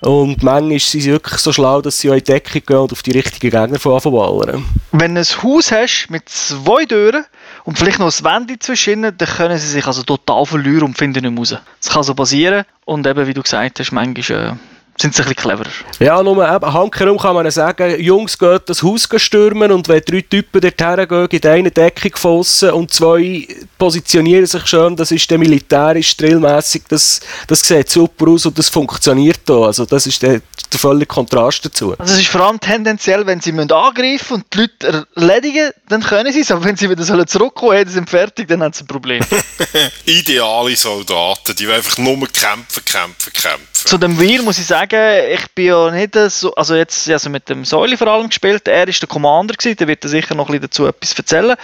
Und 0.00 0.42
manchmal 0.42 0.78
sind 0.78 1.02
sie 1.02 1.12
wirklich 1.12 1.40
so 1.40 1.52
schlau, 1.52 1.82
dass 1.82 1.98
sie 1.98 2.08
in 2.08 2.14
die 2.14 2.24
Deckung 2.24 2.62
gehen 2.66 2.76
und 2.78 2.92
auf 2.92 3.02
die 3.02 3.10
richtigen 3.10 3.50
Gegner 3.50 3.78
ballern. 3.78 4.64
Wenn 4.92 5.14
du 5.14 5.20
ein 5.20 5.42
Haus 5.42 5.70
hast 5.70 6.08
mit 6.08 6.28
zwei 6.28 6.86
Türen 6.86 7.26
und 7.64 7.78
vielleicht 7.78 7.98
noch 7.98 8.06
ein 8.06 8.24
Wände 8.24 8.58
zwischen 8.58 9.02
dann 9.02 9.16
können 9.16 9.58
sie 9.58 9.68
sich 9.68 9.86
also 9.86 10.02
total 10.02 10.46
verlieren 10.46 10.84
und 10.84 10.98
finden 10.98 11.22
nicht 11.22 11.30
mehr 11.30 11.38
raus. 11.38 11.56
Das 11.80 11.92
kann 11.92 12.02
so 12.02 12.14
passieren 12.14 12.64
und 12.84 13.06
eben, 13.06 13.26
wie 13.26 13.34
du 13.34 13.42
gesagt 13.42 13.80
hast, 13.80 13.92
manchmal... 13.92 14.56
Sind 15.00 15.14
sie 15.14 15.22
ein 15.22 15.28
bisschen 15.30 15.48
cleverer. 15.48 15.70
Ja, 15.98 16.22
nur 16.22 16.46
eben, 16.46 16.72
handherum 16.74 17.16
kann 17.16 17.34
man 17.34 17.50
sagen, 17.50 17.98
Jungs 18.02 18.36
gehen 18.36 18.58
das 18.66 18.82
Haus 18.82 19.08
stürmen 19.16 19.72
und 19.72 19.88
wenn 19.88 20.02
drei 20.04 20.20
Typen 20.20 20.60
dorthin 20.60 21.08
gehen, 21.08 21.28
gibt 21.30 21.46
eine 21.46 21.70
Deckung 21.70 22.10
gefossen 22.10 22.70
und 22.72 22.92
zwei 22.92 23.48
positionieren 23.78 24.44
sich 24.44 24.66
schön, 24.66 24.94
das 24.96 25.10
ist 25.10 25.30
der 25.30 25.38
militärisch, 25.38 26.14
drillmässig, 26.18 26.82
das, 26.86 27.20
das 27.46 27.60
sieht 27.60 27.88
super 27.88 28.28
aus 28.28 28.44
und 28.44 28.58
das 28.58 28.68
funktioniert 28.68 29.40
da. 29.46 29.62
Also 29.62 29.86
das 29.86 30.06
ist 30.06 30.20
der, 30.20 30.42
der 30.70 30.78
völlige 30.78 31.06
Kontrast 31.06 31.64
dazu. 31.64 31.94
Also 31.98 32.12
es 32.12 32.20
ist 32.20 32.28
vor 32.28 32.42
allem 32.42 32.60
tendenziell, 32.60 33.24
wenn 33.24 33.40
sie 33.40 33.52
angreifen 33.52 34.34
und 34.34 34.44
die 34.52 34.58
Leute 34.58 35.06
erledigen, 35.16 35.70
dann 35.88 36.02
können 36.02 36.30
sie 36.30 36.40
es, 36.40 36.50
aber 36.50 36.62
wenn 36.64 36.76
sie 36.76 36.90
wieder 36.90 37.26
zurückkommen 37.26 37.72
sollen, 37.72 37.88
sind 37.88 38.10
fertig, 38.10 38.48
dann 38.48 38.62
haben 38.62 38.74
sie 38.74 38.84
ein 38.84 38.86
Problem. 38.86 39.24
Ideale 40.04 40.76
Soldaten, 40.76 41.56
die 41.56 41.66
einfach 41.68 41.96
nur 41.96 42.18
kämpfen, 42.28 42.84
kämpfen, 42.84 43.32
kämpfen. 43.32 43.68
Zu 43.72 43.96
dem 43.96 44.18
Wheel 44.20 44.42
muss 44.42 44.58
ich 44.58 44.66
sagen, 44.66 44.89
ich 44.92 45.54
bin 45.54 45.66
ja 45.66 45.90
nicht 45.90 46.14
so, 46.14 46.54
also 46.54 46.74
jetzt 46.74 47.08
also 47.08 47.30
mit 47.30 47.48
dem 47.48 47.64
Säule 47.64 47.96
vor 47.96 48.08
allem 48.08 48.28
gespielt, 48.28 48.68
er 48.68 48.88
ist 48.88 49.00
der 49.00 49.08
Commander 49.08 49.54
gewesen, 49.54 49.76
der 49.76 49.88
wird 49.88 50.02
sicher 50.04 50.34
noch 50.34 50.48
ein 50.48 50.52
bisschen 50.52 50.62
dazu 50.62 50.86
etwas 50.86 51.12
erzählen. 51.14 51.56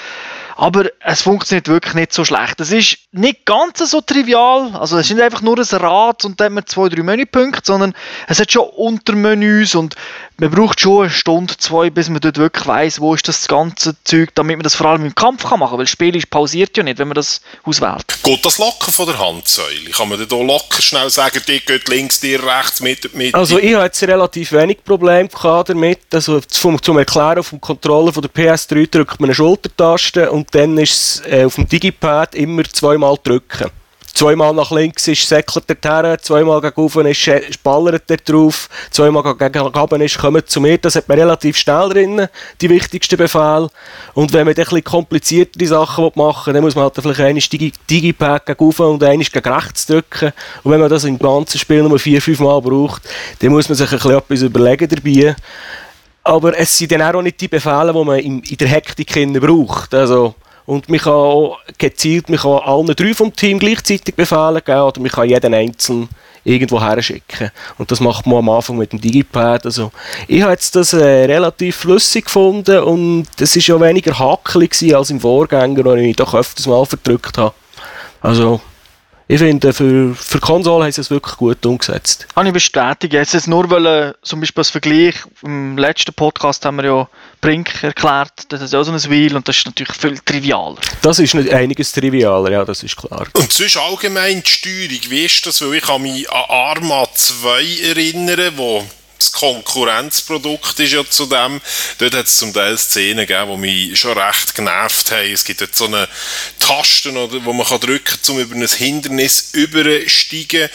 Aber 0.58 0.86
es 1.00 1.20
funktioniert 1.20 1.68
wirklich 1.68 1.94
nicht 1.94 2.14
so 2.14 2.24
schlecht. 2.24 2.60
Es 2.60 2.72
ist 2.72 2.96
nicht 3.12 3.44
ganz 3.44 3.78
so 3.78 4.00
trivial. 4.00 4.74
Also 4.74 4.96
es 4.96 5.06
ist 5.06 5.14
nicht 5.14 5.22
einfach 5.22 5.42
nur 5.42 5.58
ein 5.58 5.64
Rad 5.64 6.24
und 6.24 6.40
dann 6.40 6.46
hat 6.46 6.52
man 6.52 6.66
zwei, 6.66 6.88
drei 6.88 7.02
Menüpunkte, 7.02 7.60
sondern 7.64 7.92
es 8.26 8.40
hat 8.40 8.50
schon 8.50 8.62
Untermenüs 8.62 9.74
und 9.74 9.96
man 10.38 10.50
braucht 10.50 10.80
schon 10.80 11.02
eine 11.02 11.10
Stunde, 11.10 11.56
zwei, 11.58 11.90
bis 11.90 12.08
man 12.08 12.20
dort 12.20 12.38
wirklich 12.38 12.66
weiss, 12.66 13.00
wo 13.00 13.14
ist 13.14 13.28
das 13.28 13.46
ganze 13.46 13.94
Zeug, 14.04 14.30
damit 14.34 14.56
man 14.56 14.64
das 14.64 14.74
vor 14.74 14.86
allem 14.86 15.04
im 15.04 15.14
Kampf 15.14 15.44
kann 15.44 15.60
machen 15.60 15.70
kann, 15.70 15.78
weil 15.78 15.84
das 15.84 15.90
Spiel 15.90 16.16
ist 16.16 16.30
pausiert 16.30 16.76
ja 16.76 16.82
nicht, 16.82 16.98
wenn 16.98 17.08
man 17.08 17.16
das 17.16 17.40
auswählt. 17.64 18.04
Geht 18.22 18.44
das 18.44 18.58
locker 18.58 18.92
von 18.92 19.06
der 19.06 19.18
Handsäule? 19.18 19.90
Kann 19.90 20.08
man 20.08 20.26
da 20.26 20.36
locker 20.36 20.80
schnell 20.80 21.10
sagen, 21.10 21.40
die 21.46 21.60
geht 21.60 21.88
links, 21.88 22.20
die 22.20 22.34
rechts, 22.34 22.80
mit, 22.80 23.14
mit 23.14 23.34
Also 23.34 23.58
ich 23.58 23.74
hatte 23.74 23.84
jetzt 23.84 24.02
relativ 24.02 24.52
wenig 24.52 24.84
Probleme 24.84 25.28
damit. 25.66 26.00
Also 26.12 26.40
zum, 26.40 26.80
zum 26.82 26.98
Erklären 26.98 27.38
auf 27.38 27.50
dem 27.50 27.60
Controller 27.60 28.12
von 28.12 28.22
der 28.22 28.30
PS3 28.30 28.90
drückt 28.90 29.20
man 29.20 29.28
eine 29.28 29.34
Schultertaste 29.34 30.30
und 30.30 30.46
und 30.46 30.54
dann 30.54 30.78
ist 30.78 30.92
es 30.92 31.22
äh, 31.26 31.44
auf 31.44 31.56
dem 31.56 31.68
Digipad 31.68 32.34
immer 32.34 32.64
zweimal 32.64 33.18
drücken. 33.22 33.70
Zweimal 34.16 34.54
nach 34.54 34.70
links 34.70 35.06
ist 35.08 35.28
säckelt 35.28 35.68
der 35.68 35.78
Terra, 35.78 36.16
zweimal 36.16 36.62
gegen 36.62 36.80
oben 36.80 37.06
ist 37.06 37.62
ballert 37.62 38.10
er 38.10 38.16
drauf, 38.16 38.70
zweimal 38.90 39.22
gegen 39.36 39.60
oben 39.60 40.00
ist 40.00 40.16
kommt 40.16 40.48
zu 40.48 40.58
mir. 40.58 40.78
Das 40.78 40.96
hat 40.96 41.06
man 41.06 41.18
relativ 41.18 41.58
schnell 41.58 41.90
drin, 41.90 42.26
die 42.58 42.70
wichtigsten 42.70 43.18
Befehle. 43.18 43.68
Und 44.14 44.32
wenn 44.32 44.46
man 44.46 44.54
dann 44.54 44.68
ein 44.68 44.82
kompliziertere 44.82 45.66
Sachen 45.66 46.10
machen 46.14 46.46
will, 46.46 46.54
dann 46.54 46.62
muss 46.62 46.74
man 46.74 46.84
halt 46.84 46.94
vielleicht 46.98 47.20
einen 47.20 47.40
Digi 47.40 47.74
Digipad 47.90 48.46
gegen 48.46 48.64
oben 48.64 48.86
und 48.92 49.04
einen 49.04 49.20
gegen 49.20 49.52
rechts 49.52 49.84
drücken. 49.84 50.32
Und 50.62 50.72
wenn 50.72 50.80
man 50.80 50.88
das 50.88 51.04
im 51.04 51.18
ganzen 51.18 51.58
Spiel 51.58 51.82
nur 51.82 51.98
vier, 51.98 52.22
fünf 52.22 52.40
Mal 52.40 52.62
braucht, 52.62 53.02
dann 53.40 53.50
muss 53.50 53.68
man 53.68 53.76
sich 53.76 53.92
ein 53.92 53.98
bisschen 53.98 54.16
etwas 54.16 54.40
überlegen 54.40 54.88
dabei. 54.88 55.36
Aber 56.24 56.58
es 56.58 56.78
sind 56.78 56.90
dann 56.90 57.02
auch 57.02 57.20
nicht 57.20 57.38
die 57.38 57.48
Befehle, 57.48 57.92
die 57.92 58.04
man 58.04 58.18
in, 58.18 58.40
in 58.40 58.56
der 58.56 58.68
Hektik 58.68 59.12
braucht. 59.38 59.92
Also, 59.92 60.34
und 60.66 60.88
man 60.88 60.98
kann 60.98 61.12
auch 61.12 61.58
gezielt 61.78 62.28
man 62.28 62.38
kann 62.38 62.58
allen 62.58 62.86
drei 62.88 63.14
vom 63.14 63.34
Team 63.34 63.58
gleichzeitig 63.58 64.14
Befehle 64.14 64.60
geben 64.60 64.80
oder 64.80 65.00
man 65.00 65.10
kann 65.10 65.28
jeden 65.28 65.54
einzeln 65.54 66.08
irgendwo 66.46 66.80
her 66.80 67.02
schicken. 67.02 67.50
Und 67.76 67.90
das 67.90 68.00
macht 68.00 68.26
man 68.26 68.38
am 68.38 68.48
Anfang 68.50 68.76
mit 68.76 68.92
dem 68.92 69.00
Digipad. 69.00 69.66
Also, 69.66 69.90
ich 70.28 70.42
habe 70.42 70.52
jetzt 70.52 70.76
das 70.76 70.92
äh, 70.92 71.24
relativ 71.24 71.76
flüssig 71.76 72.26
gefunden 72.26 72.78
und 72.84 73.26
es 73.40 73.56
war 73.56 73.62
ja 73.62 73.80
weniger 73.80 74.18
hakelig 74.18 74.94
als 74.94 75.10
im 75.10 75.20
Vorgänger, 75.20 75.84
wo 75.84 75.94
ich 75.94 76.16
doch 76.16 76.34
öfters 76.34 76.66
mal 76.66 76.86
verdrückt 76.86 77.36
habe. 77.36 77.54
Also, 78.20 78.60
ich 79.28 79.38
finde, 79.38 79.72
für, 79.72 80.14
für 80.14 80.38
Konsole 80.38 80.84
haben 80.84 80.92
sie 80.92 81.00
es 81.00 81.10
wirklich 81.10 81.36
gut 81.36 81.66
umgesetzt. 81.66 82.28
Kann 82.34 82.46
ich 82.46 82.52
bestätigen. 82.52 83.16
Jetzt, 83.16 83.34
jetzt 83.34 83.48
nur 83.48 83.68
weil, 83.70 84.14
zum 84.22 84.38
Beispiel 84.38 84.60
als 84.60 84.70
Vergleich, 84.70 85.16
im 85.42 85.76
letzten 85.76 86.12
Podcast 86.14 86.64
haben 86.64 86.76
wir 86.76 86.84
ja 86.84 87.08
Brink 87.40 87.82
erklärt, 87.82 88.32
das 88.50 88.62
ist 88.62 88.74
auch 88.74 88.84
so 88.84 88.92
ein 88.92 89.10
Wheel 89.10 89.34
und 89.34 89.48
das 89.48 89.56
ist 89.56 89.66
natürlich 89.66 89.96
viel 89.96 90.18
trivialer. 90.18 90.76
Das 91.02 91.18
ist 91.18 91.34
einiges 91.34 91.90
trivialer, 91.90 92.52
ja, 92.52 92.64
das 92.64 92.84
ist 92.84 92.96
klar. 92.96 93.26
Und 93.32 93.52
sonst 93.52 93.76
allgemein 93.76 94.42
die 94.44 94.50
Steuerung, 94.50 95.10
wie 95.10 95.24
ist 95.24 95.44
das? 95.44 95.60
Weil 95.60 95.74
ich 95.74 95.82
kann 95.82 96.02
mich 96.02 96.30
an 96.30 96.44
Arma 96.48 97.06
2 97.12 97.88
erinnern, 97.88 98.52
wo 98.56 98.84
das 99.18 99.32
Konkurrenzprodukt 99.32 100.78
ist 100.80 100.92
ja 100.92 101.08
zu 101.08 101.26
dem. 101.26 101.60
Dort 101.98 102.14
hat 102.14 102.26
es 102.26 102.36
zum 102.36 102.52
Teil 102.52 102.78
Szenen 102.78 103.26
gegeben, 103.26 103.62
die 103.62 103.88
mich 103.88 104.00
schon 104.00 104.18
recht 104.18 104.54
genervt 104.54 105.10
haben. 105.10 105.32
Es 105.32 105.44
gibt 105.44 105.60
dort 105.60 105.74
so 105.74 105.86
eine 105.86 106.08
Taste, 106.58 107.14
wo 107.44 107.52
man 107.52 107.66
kann 107.66 107.80
drücken 107.80 108.04
kann, 108.04 108.34
um 108.34 108.40
über 108.40 108.54
ein 108.54 108.66
Hindernis 108.66 109.50
übersteigen 109.52 110.68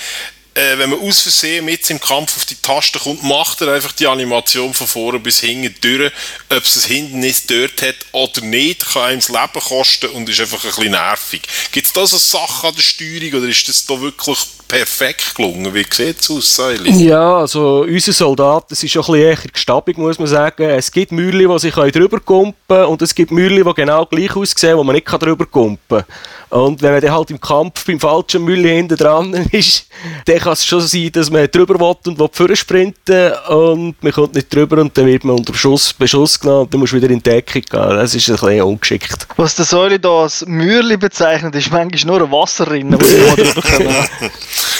äh, 0.53 0.77
wenn 0.77 0.89
man 0.89 1.00
aus 1.00 1.21
Versehen 1.21 1.63
mit 1.63 1.89
im 1.89 2.00
Kampf 2.00 2.36
auf 2.36 2.45
die 2.45 2.55
Taste 2.55 3.00
kommt, 3.00 3.24
macht 3.24 3.62
er 3.62 3.74
einfach 3.74 3.93
die 3.93 4.07
Animation 4.07 4.74
von 4.74 4.88
vorne 4.88 5.19
bis 5.19 5.39
hinten 5.39 5.74
durch. 5.79 6.12
Ob 6.50 6.63
es 6.63 6.75
ein 6.75 6.91
Hindernis 6.91 7.45
dort 7.45 7.81
hat 7.81 7.95
oder 8.12 8.41
nicht, 8.41 8.86
kann 8.86 9.03
einem 9.03 9.19
das 9.19 9.29
Leben 9.29 9.65
kosten 9.65 10.10
und 10.10 10.27
ist 10.27 10.41
einfach 10.41 10.63
ein 10.63 10.71
bisschen 10.71 10.91
nervig. 10.91 11.41
Gibt 11.71 11.88
es 11.88 11.93
da 11.93 12.05
so 12.05 12.17
Sachen 12.17 12.69
an 12.69 12.75
der 12.75 12.81
Steuerung 12.81 13.41
oder 13.41 13.48
ist 13.48 13.67
das 13.69 13.86
da 13.86 14.00
wirklich 14.01 14.39
perfekt 14.72 15.36
gelungen? 15.36 15.74
Wie 15.74 15.86
sieht 15.90 16.22
es 16.22 16.32
aus, 16.32 16.56
Seili? 16.56 16.92
Ja, 16.92 17.40
also 17.40 17.82
unser 17.82 18.13
Soldat, 18.13 18.72
das 18.72 18.82
ist 18.82 18.92
schon 18.92 19.04
ein 19.04 19.12
bisschen 19.12 19.28
eher 19.28 19.51
gestabig, 19.51 19.98
muss 19.98 20.18
man 20.18 20.28
sagen. 20.28 20.63
Es 20.63 20.90
gibt 20.90 21.12
Mühlen, 21.12 21.50
die 21.51 21.60
sich 21.60 21.74
drüber 21.74 22.22
kumpen 22.22 22.86
und 22.86 23.01
es 23.01 23.13
gibt 23.13 23.32
Mühlen, 23.32 23.66
die 23.66 23.74
genau 23.74 24.06
gleich 24.06 24.34
aussehen, 24.34 24.78
wo 24.78 24.84
man 24.84 24.96
nicht 24.96 25.08
drüber 25.08 25.46
kumpen 25.46 25.78
kann. 25.90 26.06
Und 26.51 26.81
wenn 26.81 26.91
man 26.91 27.01
dann 27.01 27.13
halt 27.13 27.31
im 27.31 27.39
Kampf 27.39 27.86
beim 27.86 27.98
falschen 27.98 28.43
Müll 28.43 28.67
hinten 28.67 28.98
dran 28.98 29.34
ist, 29.51 29.88
dann 30.25 30.38
kann 30.38 30.51
es 30.51 30.65
schon 30.65 30.81
sein, 30.81 31.10
dass 31.13 31.29
man 31.29 31.50
drüber 31.50 31.79
will 31.79 31.96
und 32.12 32.20
will 32.20 32.55
sprinten 32.58 33.31
und 33.48 33.96
man 34.03 34.12
kommt 34.12 34.36
nicht 34.36 34.53
drüber 34.53 34.81
und 34.81 34.98
dann 34.98 35.05
wird 35.05 35.24
man 35.24 35.38
unter 35.38 35.53
Beschuss, 35.53 35.93
Beschuss 35.93 36.38
genommen 36.38 36.63
und 36.63 36.74
dann 36.74 36.81
muss 36.81 36.89
du 36.89 36.98
wieder 36.98 37.10
in 37.10 37.22
die 37.22 37.29
Deckung 37.29 37.62
gehen. 37.62 37.89
Das 37.89 38.13
ist 38.13 38.29
ein 38.29 38.36
bisschen 38.36 38.62
ungeschickt. 38.63 39.27
Was 39.38 39.55
der 39.55 39.63
Säule 39.63 39.98
hier 40.01 40.10
als 40.10 40.46
Mürli 40.46 40.98
bezeichnet, 40.98 41.55
ist 41.55 41.72
manchmal 41.72 42.17
nur 42.17 42.27
ein 42.27 42.31
Wasserrinne, 42.31 42.98
wo 43.00 43.05
wir 43.05 43.46
drüber 43.46 43.62
können. 43.62 44.10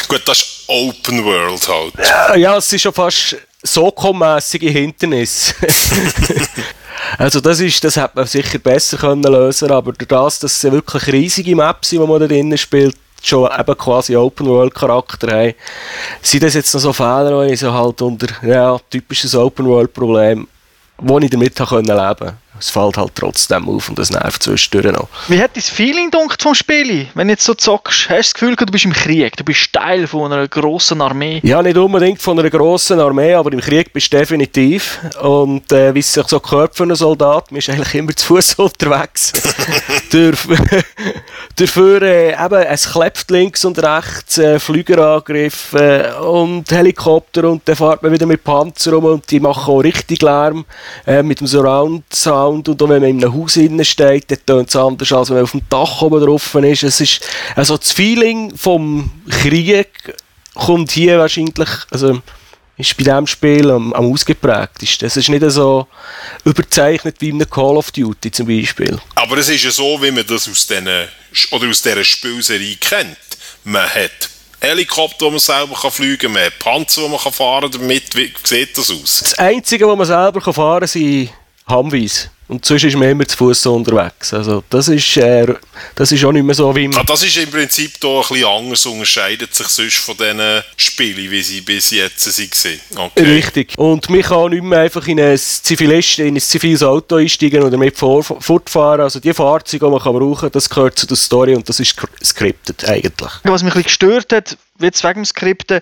Gut, 0.09 0.21
das 0.25 0.39
ist 0.39 0.63
Open 0.67 1.23
World 1.23 1.67
halt. 1.69 1.93
Ja, 2.05 2.35
ja 2.35 2.57
es 2.57 2.73
ist 2.73 2.81
schon 2.81 2.93
fast 2.93 3.37
so 3.63 3.93
mässige 4.13 4.69
Hindernis. 4.69 5.55
Also 7.17 7.39
das 7.39 7.60
ist, 7.60 7.84
das 7.84 7.96
hätte 7.96 8.12
man 8.15 8.27
sicher 8.27 8.60
besser 8.60 8.98
können 8.98 9.24
lösen, 9.24 9.72
aber 9.72 9.93
durch 9.93 10.08
das, 10.08 10.39
dass 10.39 10.63
es 10.63 10.72
wirklich 10.72 11.08
riesige 11.08 11.55
Maps 11.55 11.89
sind, 11.89 12.01
die 12.01 12.08
man 12.08 12.20
da 12.20 12.27
drinnen 12.27 12.58
spielt, 12.58 12.96
schon 13.22 13.50
eben 13.58 13.77
quasi 13.77 14.15
Open 14.15 14.48
World 14.48 14.74
Charakter 14.74 15.31
haben, 15.31 15.53
sind 16.22 16.43
das 16.43 16.55
jetzt 16.55 16.74
noch 16.74 16.81
so 16.81 16.93
Fehler, 16.93 17.46
die 17.46 17.53
ich 17.53 17.60
so 17.60 17.72
halt 17.72 18.01
unter 18.01 18.27
ja, 18.46 18.79
typisches 18.89 19.36
Open 19.36 19.65
World 19.67 19.93
Problem, 19.93 20.48
wo 21.01 21.20
ich 21.20 21.29
damit 21.29 21.60
leben 21.60 21.67
konnte 21.67 22.38
es 22.62 22.70
fällt 22.70 22.96
halt 22.98 23.13
trotzdem 23.15 23.67
auf 23.67 23.89
und 23.89 23.98
es 23.98 24.12
nervt 24.12 24.43
zwischendurch 24.43 24.93
noch. 24.93 25.08
Wie 25.27 25.41
hat 25.41 25.58
das 25.58 25.67
Feeling 25.67 26.12
dunkt 26.12 26.41
vom 26.41 26.53
Spiel, 26.53 27.08
wenn 27.15 27.27
du 27.27 27.34
jetzt 27.34 27.43
so 27.43 27.55
zockst? 27.55 28.01
Hast 28.01 28.10
du 28.10 28.15
das 28.15 28.34
Gefühl, 28.36 28.55
du 28.55 28.65
bist 28.67 28.86
im 28.86 28.93
Krieg, 28.93 29.36
du 29.36 29.43
bist 29.43 29.74
Teil 29.74 30.05
von 30.05 30.31
einer 30.31 30.48
grossen 30.48 31.01
Armee? 31.01 31.41
Ja, 31.43 31.62
nicht 31.63 31.77
unbedingt 31.77 32.22
von 32.22 32.38
einer 32.38 32.50
grossen 32.50 33.00
Armee, 33.00 33.34
aber 33.34 33.51
im 33.51 33.62
Krieg 33.62 33.91
bist 33.91 34.13
du 34.13 34.17
definitiv. 34.17 35.00
Und 35.22 35.72
äh, 35.72 35.93
wie 35.96 36.00
es 36.00 36.13
sich 36.13 36.27
so 36.27 36.39
gehört 36.39 36.75
für 36.75 36.84
einen 36.84 36.96
Soldat, 36.96 37.51
man 37.51 37.58
ist 37.58 37.70
eigentlich 37.70 37.96
immer 37.96 38.15
zu 38.15 38.27
Fuß 38.27 38.53
unterwegs. 38.60 39.34
Dafür 41.55 42.01
äh, 42.01 42.34
eben, 42.34 42.63
es 42.63 42.91
klebt 42.91 43.29
links 43.29 43.65
und 43.65 43.77
rechts, 43.79 44.38
äh, 44.38 44.60
Flügerangriffe 44.60 46.13
äh, 46.15 46.20
und 46.22 46.72
Helikopter 46.72 47.50
und 47.50 47.62
dann 47.65 47.75
fährt 47.75 48.01
man 48.03 48.12
wieder 48.12 48.25
mit 48.25 48.43
Panzer 48.43 48.93
rum 48.93 49.05
und 49.05 49.29
die 49.29 49.39
machen 49.39 49.74
auch 49.74 49.84
richtig 49.84 50.22
Lärm 50.22 50.65
äh, 51.05 51.22
mit 51.22 51.39
dem 51.39 51.48
Surround-Sound 51.48 52.31
Sound 52.31 52.70
und 52.70 52.81
auch 52.81 52.89
wenn 52.89 53.01
man 53.01 53.10
in 53.10 53.24
einem 53.24 53.34
Haus 53.34 53.58
innen 53.58 53.84
steht, 53.86 54.31
dann 54.31 54.46
tönt 54.46 54.70
es 54.70 54.75
anders, 54.75 55.12
als 55.12 55.29
wenn 55.29 55.36
man 55.38 55.43
auf 55.43 55.51
dem 55.51 55.62
Dach 55.70 56.01
oben 56.01 56.25
drauf 56.25 56.55
ist. 56.55 56.84
Es 56.84 57.01
ist 57.01 57.27
also 57.55 57.77
das 57.77 57.91
Feeling 57.91 58.55
vom 58.55 59.12
Krieg 59.29 60.15
kommt 60.53 60.91
hier 60.91 61.20
wahrscheinlich, 61.20 61.70
also 61.91 62.20
ist 62.77 62.97
bei 62.97 63.03
diesem 63.03 63.27
Spiel 63.27 63.69
am, 63.69 63.93
am 63.93 64.11
ausgeprägtesten. 64.11 65.07
Es 65.07 65.17
ist 65.17 65.29
nicht 65.29 65.43
so 65.51 65.87
überzeichnet 66.45 67.17
wie 67.19 67.29
in 67.29 67.35
einem 67.35 67.49
Call 67.49 67.77
of 67.77 67.91
Duty 67.91 68.31
zum 68.31 68.47
Beispiel. 68.47 68.99
Aber 69.15 69.37
es 69.37 69.49
ist 69.49 69.63
ja 69.63 69.71
so, 69.71 70.01
wie 70.01 70.11
man 70.11 70.25
das 70.25 70.49
aus, 70.49 70.65
diesen, 70.67 70.87
oder 71.51 71.69
aus 71.69 71.81
dieser 71.81 72.03
Spielserie 72.03 72.77
kennt. 72.77 73.17
Man 73.63 73.87
hat 73.87 74.29
Helikopter, 74.59 75.25
die 75.25 75.31
man 75.31 75.39
selber 75.39 75.75
kann 75.79 75.91
fliegen 75.91 76.17
kann, 76.17 76.33
man 76.33 76.45
hat 76.45 76.59
Panzer, 76.59 77.03
die 77.03 77.09
man 77.09 77.19
kann 77.19 77.33
fahren 77.33 77.71
damit. 77.71 78.15
Wie 78.15 78.33
sieht 78.43 78.77
das 78.77 78.91
aus? 78.91 79.19
Das 79.21 79.33
Einzige, 79.39 79.87
was 79.87 79.97
man 79.97 80.07
selber 80.07 80.39
kann 80.41 80.53
fahren 80.53 80.81
kann, 80.81 80.87
sind 80.87 81.29
Humvees. 81.67 82.29
Und 82.51 82.65
sonst 82.65 82.84
ist 82.84 82.98
man 82.98 83.08
immer 83.08 83.25
zu 83.25 83.38
Fuß 83.38 83.65
unterwegs. 83.67 84.34
Also 84.34 84.62
das 84.70 84.89
ist, 84.89 85.15
äh, 85.15 85.48
das 85.96 86.12
ist 86.12 86.25
auch 86.25 86.34
nicht 86.34 86.43
mehr 86.43 86.53
so 86.53 86.75
wie... 86.75 86.89
Ah, 86.93 87.03
das 87.08 87.24
ist 87.24 87.38
im 87.38 87.50
Prinzip 87.50 87.93
hier 88.01 88.10
ein 88.10 88.27
bisschen 88.27 88.46
anders, 88.46 88.86
unterscheidet 88.86 89.55
sich 89.55 89.67
sonst 89.67 89.96
von 89.96 90.17
den 90.17 90.62
Spielen, 90.75 91.31
wie 91.31 91.41
sie 91.41 91.62
bis 91.62 91.91
jetzt 91.91 92.27
waren. 92.27 93.08
Okay. 93.08 93.24
Richtig. 93.24 93.74
Und 93.77 94.10
man 94.10 94.22
kann 94.22 94.50
nicht 94.50 94.63
mehr 94.63 94.79
einfach 94.79 95.08
in 95.08 95.22
ein, 95.22 95.38
Zivilist, 95.38 96.20
in 96.20 96.36
ein 96.36 96.41
ziviles 96.41 96.84
Auto 96.84 97.15
einsteigen 97.15 97.63
oder 97.63 97.77
mit 97.77 97.96
fortfahren. 97.98 99.00
Also 99.00 99.22
die 99.22 99.34
Fahrzeuge, 99.34 99.86
die 99.86 99.91
man 99.91 100.01
kann 100.01 100.12
brauchen 100.12 100.41
kann, 100.41 100.51
das 100.51 100.70
gehört 100.70 101.00
zu 101.00 101.08
der 101.08 101.15
Story 101.15 101.55
und 101.55 101.70
das 101.70 101.79
ist 101.79 101.96
scripted 102.22 102.84
eigentlich. 102.84 103.31
Was 103.43 103.63
mich 103.63 103.72
ein 103.72 103.81
bisschen 103.81 103.84
gestört 103.84 104.34
hat, 104.34 104.58
jetzt 104.77 105.05
wegen 105.05 105.22
dem 105.22 105.25
Skripten, 105.25 105.79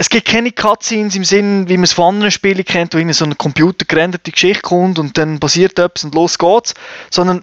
es 0.00 0.08
gibt 0.10 0.28
keine 0.28 0.52
Cutscenes 0.52 1.16
im 1.16 1.24
Sinn, 1.24 1.68
wie 1.68 1.76
man 1.76 1.82
es 1.82 1.92
von 1.92 2.14
anderen 2.14 2.30
Spielen 2.30 2.64
kennt, 2.64 2.94
wo 2.94 2.98
in 2.98 3.12
so 3.12 3.24
eine 3.24 3.34
computergerenderte 3.34 4.30
Geschichte 4.30 4.62
kommt 4.62 5.00
und 5.00 5.18
dann 5.18 5.40
passiert 5.40 5.76
etwas 5.80 6.04
und 6.04 6.14
los 6.14 6.38
geht's, 6.38 6.74
sondern 7.10 7.42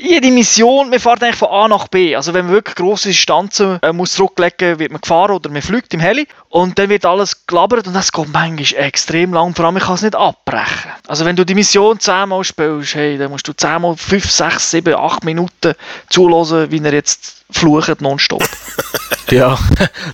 jede 0.00 0.30
Mission, 0.30 0.90
man 0.90 1.00
fährt 1.00 1.22
eigentlich 1.22 1.36
von 1.36 1.48
A 1.48 1.68
nach 1.68 1.88
B. 1.88 2.14
Also 2.14 2.34
wenn 2.34 2.46
man 2.46 2.54
wirklich 2.54 2.76
grosse 2.76 3.08
Distanzen 3.08 3.78
äh, 3.82 3.92
muss 3.92 4.12
zurücklegen, 4.12 4.78
wird 4.78 4.92
man 4.92 5.00
gefahren 5.00 5.32
oder 5.32 5.50
man 5.50 5.62
fliegt 5.62 5.92
im 5.94 6.00
Heli 6.00 6.26
und 6.48 6.78
dann 6.78 6.88
wird 6.88 7.04
alles 7.04 7.46
gelabert 7.46 7.86
und 7.86 7.94
das 7.94 8.12
geht 8.12 8.32
manchmal 8.32 8.82
extrem 8.82 9.32
lang. 9.32 9.54
Vor 9.54 9.64
allem, 9.64 9.74
man 9.74 9.82
kann 9.82 9.94
es 9.94 10.02
nicht 10.02 10.14
abbrechen. 10.14 10.90
Also 11.06 11.24
wenn 11.24 11.36
du 11.36 11.44
die 11.44 11.54
Mission 11.54 11.98
zehnmal 11.98 12.44
spielst, 12.44 12.94
hey, 12.94 13.18
dann 13.18 13.30
musst 13.30 13.48
du 13.48 13.52
zehnmal 13.52 13.96
fünf, 13.96 14.30
sechs, 14.30 14.70
sieben, 14.70 14.94
acht 14.94 15.24
Minuten 15.24 15.74
zulassen, 16.10 16.70
wie 16.70 16.82
er 16.82 16.92
jetzt 16.92 17.44
flucht 17.50 18.00
nonstop. 18.00 18.42
ja, 19.30 19.58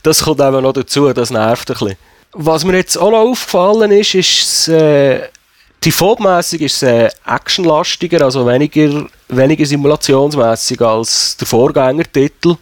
das 0.03 0.23
kommt 0.23 0.41
eben 0.41 0.63
noch 0.63 0.73
dazu, 0.73 1.13
das 1.13 1.31
nervt 1.31 1.71
ein 1.71 1.75
bisschen. 1.75 1.97
Was 2.37 2.65
mir 2.65 2.77
jetzt 2.77 2.97
auch 2.97 3.13
noch 3.13 3.19
aufgefallen 3.19 3.93
ist, 3.93 4.15
ist 4.15 4.69
äh, 4.69 5.29
defaultmäßig 5.85 6.63
ist 6.63 6.83
es 6.83 6.83
äh, 6.83 7.11
actionlastiger, 7.27 8.23
also 8.23 8.47
weniger, 8.47 9.07
weniger 9.29 9.67
simulationsmäßig 9.67 10.81
als 10.81 11.37
der 11.37 11.47
Vorgängertitel 11.47 12.57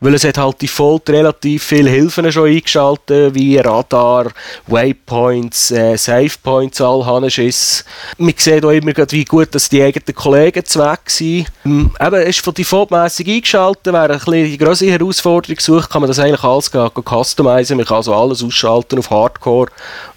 weil 0.00 0.14
es 0.14 0.24
hat 0.24 0.38
halt 0.38 0.62
Default 0.62 1.10
relativ 1.10 1.62
viele 1.62 1.90
Hilfen 1.90 2.32
schon 2.32 2.48
eingeschaltet, 2.48 3.34
wie 3.34 3.58
Radar, 3.58 4.28
Waypoints, 4.66 5.70
äh, 5.70 5.96
Savepoints, 5.96 6.80
all 6.80 7.04
Hanneschiss. 7.04 7.84
Man 8.16 8.34
sieht 8.36 8.64
auch 8.64 8.70
immer 8.70 8.92
wie 9.10 9.24
gut, 9.24 9.54
dass 9.54 9.68
die 9.68 9.82
eigenen 9.82 10.14
Kollegen 10.14 10.64
weg 10.64 11.00
sind. 11.06 11.46
Ähm, 11.66 11.90
eben, 12.00 12.14
es 12.14 12.28
ist 12.36 12.40
von 12.40 12.54
defaultmäßig 12.54 13.28
eingeschaltet, 13.28 13.92
wer 13.92 14.10
ein 14.10 14.18
bisschen 14.18 14.44
die 14.44 14.58
größere 14.58 14.90
Herausforderung 14.90 15.60
sucht, 15.60 15.90
kann 15.90 16.00
man 16.00 16.08
das 16.08 16.18
eigentlich 16.18 16.42
alles 16.42 16.70
customizen, 16.70 17.76
man 17.76 17.86
kann 17.86 17.98
also 17.98 18.14
alles 18.14 18.42
ausschalten 18.42 18.98
auf 18.98 19.10
Hardcore 19.10 19.68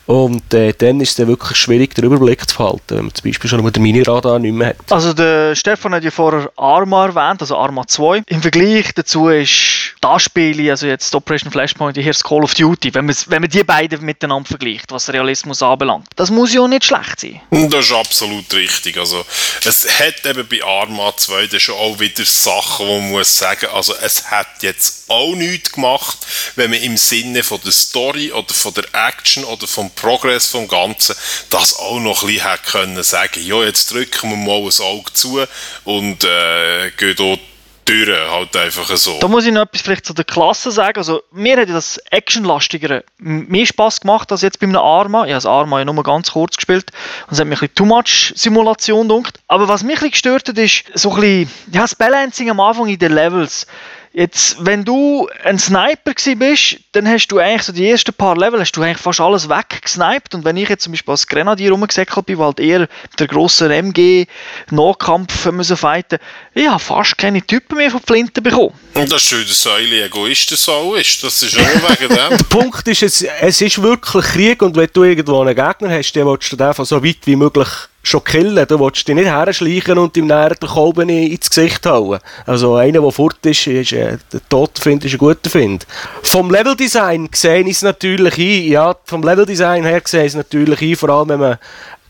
und 0.06 0.54
äh, 0.54 0.74
dann 0.74 1.00
ist 1.00 1.18
es 1.18 1.28
wirklich 1.28 1.58
schwierig, 1.58 1.96
den 1.96 2.06
Überblick 2.06 2.48
zu 2.50 2.58
behalten, 2.58 2.82
wenn 2.90 3.06
man 3.06 3.16
zum 3.16 3.30
Beispiel 3.30 3.50
schon 3.50 3.72
den 3.72 3.84
Mini-Radar 3.84 4.40
nicht 4.40 4.54
mehr 4.54 4.70
hat. 4.70 4.92
Also 4.92 5.14
der 5.14 5.56
Stefan 5.56 5.96
hat 5.96 6.04
ja 6.04 6.12
vorher 6.12 6.52
Arma 6.58 7.06
erwähnt, 7.06 7.42
also 7.42 7.58
Arma 7.58 7.88
2. 7.88 8.24
Im 8.28 8.42
Vergleich 8.42 8.94
dazu 8.94 9.30
ist 9.30 9.96
das 10.02 10.24
Spiel, 10.24 10.70
also 10.70 10.88
jetzt 10.88 11.16
Operation 11.16 11.52
Flashpoint, 11.52 11.96
hier 11.96 12.06
das 12.08 12.24
Call 12.24 12.44
of 12.44 12.54
Duty, 12.54 12.94
wenn 12.94 13.06
man, 13.06 13.16
wenn 13.28 13.42
man 13.42 13.50
die 13.50 13.64
beiden 13.64 14.04
miteinander 14.04 14.48
vergleicht, 14.50 14.92
was 14.92 15.12
Realismus 15.12 15.62
anbelangt. 15.62 16.08
Das 16.18 16.30
muss 16.30 16.54
ja 16.54 16.68
nicht 16.68 16.84
schlecht 16.84 17.22
sein. 17.22 17.42
Das 17.52 17.86
ist 17.86 17.94
absolut 17.94 18.54
richtig. 18.54 18.98
Also 18.98 19.24
es 19.64 19.88
hat 20.00 20.26
eben 20.26 20.46
bei 20.48 20.62
Arma 20.64 21.16
2 21.16 21.48
dann 21.48 21.60
schon 21.62 21.76
auch 21.76 21.98
wieder 22.00 22.26
Sachen, 22.26 22.88
wo 22.88 23.00
man 23.00 23.12
muss 23.12 23.38
sagen, 23.38 23.68
also 23.74 23.94
es 24.04 24.30
hat 24.30 24.48
jetzt 24.62 25.10
auch 25.10 25.36
nichts 25.36 25.72
gemacht, 25.72 26.18
wenn 26.56 26.72
man 26.72 26.82
im 26.82 26.98
Sinne 26.98 27.44
von 27.44 27.60
der 27.64 27.72
Story 27.72 28.34
oder 28.34 28.54
von 28.54 28.74
der 28.74 28.84
Action 29.08 29.46
oder 29.46 29.68
vom 29.68 29.93
Progress 29.96 30.48
vom 30.48 30.68
Ganzen 30.68 31.16
das 31.50 31.78
auch 31.78 32.00
noch 32.00 32.24
ein 32.24 32.28
bisschen 32.28 32.50
hätte 32.50 32.72
können 32.72 33.04
sagen, 33.04 33.46
ja, 33.46 33.64
jetzt 33.64 33.92
drücken 33.92 34.30
wir 34.30 34.38
mal 34.38 34.62
ein 34.62 34.86
Auge 34.86 35.14
zu 35.14 35.44
und 35.84 36.24
äh, 36.24 36.92
gehen 36.98 37.16
dort 37.16 37.40
durch, 37.86 38.32
halt 38.32 38.56
einfach 38.56 38.96
so. 38.96 39.20
Da 39.20 39.28
muss 39.28 39.46
ich 39.46 39.52
noch 39.52 39.64
etwas 39.64 39.82
vielleicht 39.82 40.06
zu 40.06 40.14
der 40.14 40.26
Klasse 40.26 40.72
sagen. 40.72 40.98
Also, 40.98 41.22
mir 41.32 41.58
hat 41.58 41.70
das 41.70 41.98
Actionlastigere 42.10 43.04
mehr 43.18 43.66
Spaß 43.66 44.02
gemacht 44.02 44.32
als 44.32 44.42
jetzt 44.42 44.60
bei 44.60 44.68
einem 44.68 44.78
Arma. 44.78 45.26
Ich 45.26 45.32
habe 45.32 45.34
das 45.34 45.46
Arma 45.46 45.80
ja 45.80 45.86
nur 45.86 46.04
ganz 46.04 46.32
kurz 46.32 46.56
gespielt 46.56 46.92
und 47.28 47.34
es 47.34 47.40
hat 47.40 47.48
mich 47.48 47.62
ein 47.62 47.68
bisschen 47.68 47.76
too 47.76 47.86
much 47.86 48.34
Simulation 48.36 49.08
gedunkt. 49.08 49.40
Aber 49.48 49.68
was 49.68 49.84
mich 49.84 49.98
ein 50.02 50.10
bisschen 50.10 50.12
gestört 50.12 50.50
hat, 50.50 50.58
ist 50.58 50.86
so 50.94 51.12
ein 51.12 51.22
bisschen, 51.22 51.52
ja, 51.72 51.82
das 51.82 51.96
Balancing 51.96 52.50
am 52.50 52.60
Anfang 52.60 52.88
in 52.88 53.00
den 53.00 53.14
Levels. 53.14 53.68
Jetzt, 54.16 54.58
wenn 54.60 54.86
du 54.86 55.28
ein 55.44 55.58
Sniper 55.58 56.14
bist, 56.38 56.78
dann 56.92 57.10
hast 57.10 57.30
du 57.30 57.40
eigentlich 57.40 57.64
so 57.64 57.74
die 57.74 57.90
ersten 57.90 58.14
paar 58.14 58.38
Level 58.38 58.60
hast 58.60 58.74
du 58.74 58.84
eigentlich 58.84 59.00
fast 59.00 59.20
alles 59.20 59.50
weggesniped. 59.50 60.36
Und 60.36 60.46
wenn 60.46 60.56
ich 60.56 60.70
jetzt 60.70 60.84
zum 60.84 60.94
Beispiel 60.94 61.12
als 61.12 61.26
Grenadier 61.26 61.72
rumgesäckelt 61.72 62.28
bin, 62.28 62.38
weil 62.38 62.46
halt 62.46 62.60
eher 62.60 62.88
der 63.18 63.28
grossen 63.28 63.72
MG 63.72 64.28
Nahkampf 64.70 65.46
müssen 65.48 65.78
fighten, 65.78 66.20
ich 66.54 66.68
habe 66.68 66.80
fast 66.80 67.18
keine 67.18 67.42
Typen 67.42 67.78
mehr 67.78 67.90
von 67.90 68.02
Flinten 68.02 68.44
bekommen. 68.44 68.76
Und 68.94 69.12
das 69.12 69.24
ist 69.24 69.30
schön, 69.30 69.48
dass 69.48 69.60
Säule 69.60 70.06
Egoist 70.06 70.50
so 70.50 70.94
ist. 70.94 71.24
Das 71.24 71.42
ist 71.42 71.58
auch 71.58 71.90
wegen 71.90 72.14
dem. 72.14 72.38
der 72.38 72.44
Punkt 72.50 72.88
ist, 72.88 73.02
es, 73.02 73.24
es 73.24 73.62
ist 73.62 73.82
wirklich 73.82 74.26
Krieg 74.26 74.62
und 74.62 74.76
wenn 74.76 74.90
du 74.94 75.06
irgendwo 75.06 75.42
einen 75.42 75.56
Gegner 75.56 75.90
hast, 75.90 76.14
dann 76.14 76.28
willst 76.28 76.52
du 76.52 76.56
den 76.56 76.68
einfach 76.68 76.86
so 76.86 77.04
weit 77.04 77.18
wie 77.26 77.36
möglich 77.36 77.68
schon 78.04 78.24
killen. 78.24 78.68
Du 78.68 78.80
willst 78.80 79.08
dich 79.08 79.16
nicht 79.16 79.26
herschleichen 79.26 79.98
und 79.98 80.16
ihm 80.18 80.28
näher 80.28 80.56
Kolben 80.56 81.10
ins 81.10 81.50
Gesicht 81.50 81.86
hauen. 81.86 82.20
Also 82.46 82.76
einer, 82.76 83.02
der 83.02 83.12
fort 83.12 83.44
ist, 83.46 83.66
ist 83.66 83.94
äh, 83.94 84.18
der 84.32 84.48
Tod 84.50 84.78
findet, 84.78 85.06
ist 85.06 85.14
ein 85.14 85.18
guter 85.18 85.50
Find. 85.50 85.88
Vom 86.22 86.52
Leveldesign 86.52 87.30
sehe 87.34 87.62
ich 87.62 87.78
es 87.78 87.82
natürlich 87.82 88.38
ein. 88.38 88.72
Ja, 88.72 88.96
vom 89.06 89.24
Leveldesign 89.24 89.86
her 89.86 90.02
sehe 90.06 90.22
ich 90.22 90.28
es 90.28 90.36
natürlich 90.36 90.82
ein, 90.82 90.96
vor 90.96 91.10
allem 91.10 91.30
wenn 91.30 91.40
man 91.40 91.58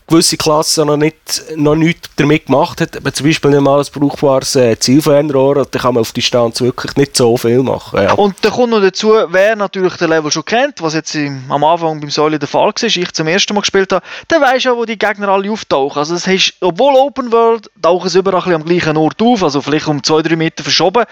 gewisse 0.06 0.36
Klassen 0.36 0.86
noch, 0.86 0.96
nicht, 0.96 1.42
noch 1.56 1.74
nichts 1.74 2.10
damit 2.16 2.46
gemacht 2.46 2.80
hat, 2.80 2.96
aber 2.96 3.12
zum 3.12 3.26
Beispiel 3.26 3.50
nicht 3.50 3.62
mal 3.62 3.80
ein 3.80 3.86
brauchbares 3.92 4.54
äh, 4.56 4.78
Zielfernrohr, 4.78 5.66
dann 5.66 5.80
kann 5.80 5.94
man 5.94 6.02
auf 6.02 6.12
Distanz 6.12 6.60
wirklich 6.60 6.94
nicht 6.96 7.16
so 7.16 7.36
viel 7.36 7.62
machen. 7.62 8.02
Ja. 8.02 8.12
Und 8.12 8.36
da 8.42 8.50
kommt 8.50 8.70
noch 8.70 8.82
dazu, 8.82 9.14
wer 9.28 9.56
natürlich 9.56 9.96
den 9.96 10.10
Level 10.10 10.30
schon 10.30 10.44
kennt, 10.44 10.82
was 10.82 10.94
jetzt 10.94 11.14
im, 11.14 11.44
am 11.48 11.64
Anfang 11.64 12.00
beim 12.00 12.10
Säule 12.10 12.38
der 12.38 12.48
Fall 12.48 12.66
war, 12.66 12.82
ich 12.82 13.12
zum 13.12 13.26
ersten 13.28 13.54
Mal 13.54 13.60
gespielt 13.60 13.92
habe, 13.92 14.04
der 14.30 14.40
weiß 14.40 14.64
ja, 14.64 14.76
wo 14.76 14.84
die 14.84 14.98
Gegner 14.98 15.28
alle 15.28 15.50
auftauchen. 15.50 15.98
Also 15.98 16.14
es 16.14 16.26
ist, 16.26 16.54
obwohl 16.60 16.94
Open 16.94 17.32
World, 17.32 17.70
tauchen 17.80 18.08
sie 18.10 18.18
überall 18.18 18.54
am 18.54 18.64
gleichen 18.64 18.96
Ort 18.98 19.22
auf, 19.22 19.42
also 19.42 19.62
vielleicht 19.62 19.88
um 19.88 20.00
2-3 20.00 20.36
Meter 20.36 20.62
verschoben, 20.62 21.04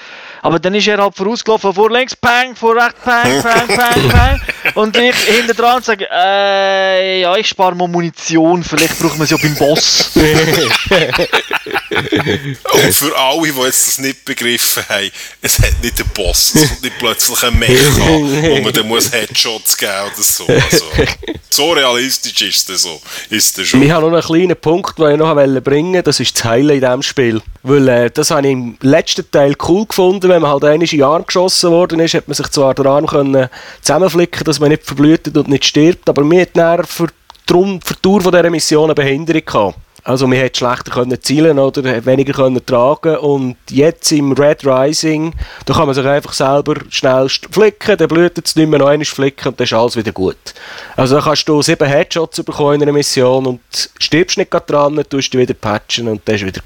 aber 0.43 0.59
dann 0.59 0.75
ist 0.75 0.87
er 0.87 0.99
halt 0.99 1.17
vorausgelaufen, 1.17 1.73
vor 1.73 1.91
links, 1.91 2.15
pang, 2.15 2.55
vor 2.55 2.77
rechts, 2.77 3.01
pang, 3.03 3.43
pang, 3.43 3.69
pang, 3.69 4.09
pang, 4.11 4.41
und 4.75 4.97
ich 4.99 5.17
hinter 5.17 5.55
dran 5.55 5.83
sage, 5.83 6.07
äh, 6.13 7.23
ja, 7.23 7.35
ich 7.37 7.49
spare 7.49 7.75
mal 7.75 7.89
Munition 7.89 8.63
für 8.63 8.82
Vielleicht 8.83 8.99
braucht 8.99 9.17
man 9.17 9.25
es 9.27 9.31
ja 9.31 9.37
beim 9.37 9.55
Boss. 9.55 10.11
Und 12.73 12.95
für 12.95 13.17
alle, 13.17 13.53
die 13.53 13.61
jetzt 13.61 13.87
das 13.87 13.99
nicht 13.99 14.25
begriffen 14.25 14.83
haben, 14.89 15.09
es 15.41 15.59
hat 15.61 15.81
nicht 15.83 16.01
einen 16.01 16.09
Boss, 16.11 16.57
es 16.57 16.69
kommt 16.69 16.83
nicht 16.83 16.99
plötzlich 16.99 17.45
ein 17.45 17.57
Mecha, 17.59 18.09
wo 18.09 18.61
man 18.61 18.73
dann 18.73 18.89
muss 18.89 19.13
Headshots 19.13 19.77
geben 19.77 19.93
oder 20.13 20.23
so. 20.23 20.47
Also, 20.47 20.85
so 21.49 21.73
realistisch 21.73 22.43
ist 22.43 22.71
es 22.71 22.83
so. 22.83 23.01
Ist 23.31 23.57
das 23.57 23.69
schon. 23.69 23.83
Ich 23.83 23.91
habe 23.93 24.07
noch 24.07 24.15
einen 24.15 24.23
kleinen 24.23 24.57
Punkt, 24.57 24.99
den 24.99 25.13
ich 25.13 25.19
noch 25.19 25.33
bringen 25.63 25.93
wollte, 25.93 26.03
das 26.03 26.19
ist 26.19 26.35
das 26.37 26.45
Heilen 26.45 26.71
in 26.71 26.81
diesem 26.81 27.03
Spiel. 27.03 27.41
Weil 27.63 27.89
äh, 27.89 28.11
das 28.11 28.33
habe 28.33 28.47
ich 28.47 28.53
im 28.53 28.77
letzten 28.81 29.31
Teil 29.31 29.55
cool 29.69 29.87
gefunden, 29.87 30.29
wenn 30.29 30.43
man 30.43 30.51
halt 30.51 30.65
einmal 30.65 30.83
in 30.83 30.89
den 30.89 31.05
Arm 31.05 31.25
geschossen 31.25 31.71
worden 31.71 32.01
ist, 32.01 32.15
hat 32.15 32.27
man 32.27 32.35
sich 32.35 32.49
zwar 32.49 32.75
den 32.75 32.87
Arm 32.89 33.07
können 33.07 33.49
zusammenflicken 33.81 34.45
dass 34.45 34.59
man 34.59 34.71
nicht 34.71 34.85
verblutet 34.85 35.37
und 35.37 35.49
nicht 35.49 35.67
stirbt, 35.67 36.09
aber 36.09 36.25
mir 36.25 36.49
hat 36.57 36.89
für 36.89 37.09
darum 37.47 37.81
für 37.81 37.95
die 37.95 38.01
Tour 38.03 38.21
dieser 38.21 38.51
Mission 38.51 38.85
eine 38.85 38.95
Behinderung 38.95 39.45
gehabt. 39.45 39.77
Also 40.05 40.29
wir 40.29 40.39
hätten 40.39 40.57
schlechter 40.57 40.91
können 40.91 41.23
zielen 41.23 41.61
oder 41.61 42.05
weniger 42.05 42.33
können 42.33 42.65
tragen 42.67 43.19
und 43.19 43.57
jetzt 43.71 44.11
im 44.11 44.33
Red 44.33 44.67
Rising, 44.67 45.33
da 45.65 45.75
kann 45.75 45.87
man 45.87 45.95
sich 45.95 46.05
einfach 46.05 46.33
selber 46.33 46.75
schnell 46.89 47.29
flicken, 47.29 47.97
dann 47.97 48.09
blutet 48.09 48.49
es 48.49 48.57
nicht 48.57 48.69
mehr, 48.69 48.81
noch 48.81 48.89
einmal 48.89 49.05
flicken 49.05 49.49
und 49.49 49.61
dann 49.61 49.65
ist 49.65 49.73
alles 49.73 49.97
wieder 49.97 50.11
gut. 50.11 50.55
Also 50.97 51.15
da 51.15 51.23
kannst 51.23 51.49
du 51.49 51.63
sieben 51.63 51.87
Headshots 51.87 52.43
bekommen 52.43 52.75
in 52.75 52.83
einer 52.83 52.93
Mission 52.93 53.47
und 53.47 53.61
stirbst 54.01 54.39
nicht 54.39 54.51
dran, 54.51 55.01
tust 55.09 55.33
du 55.35 55.39
wieder 55.39 55.55
patchen 55.55 56.09
und 56.09 56.23
dann 56.25 56.35
ist 56.35 56.47
wieder 56.47 56.63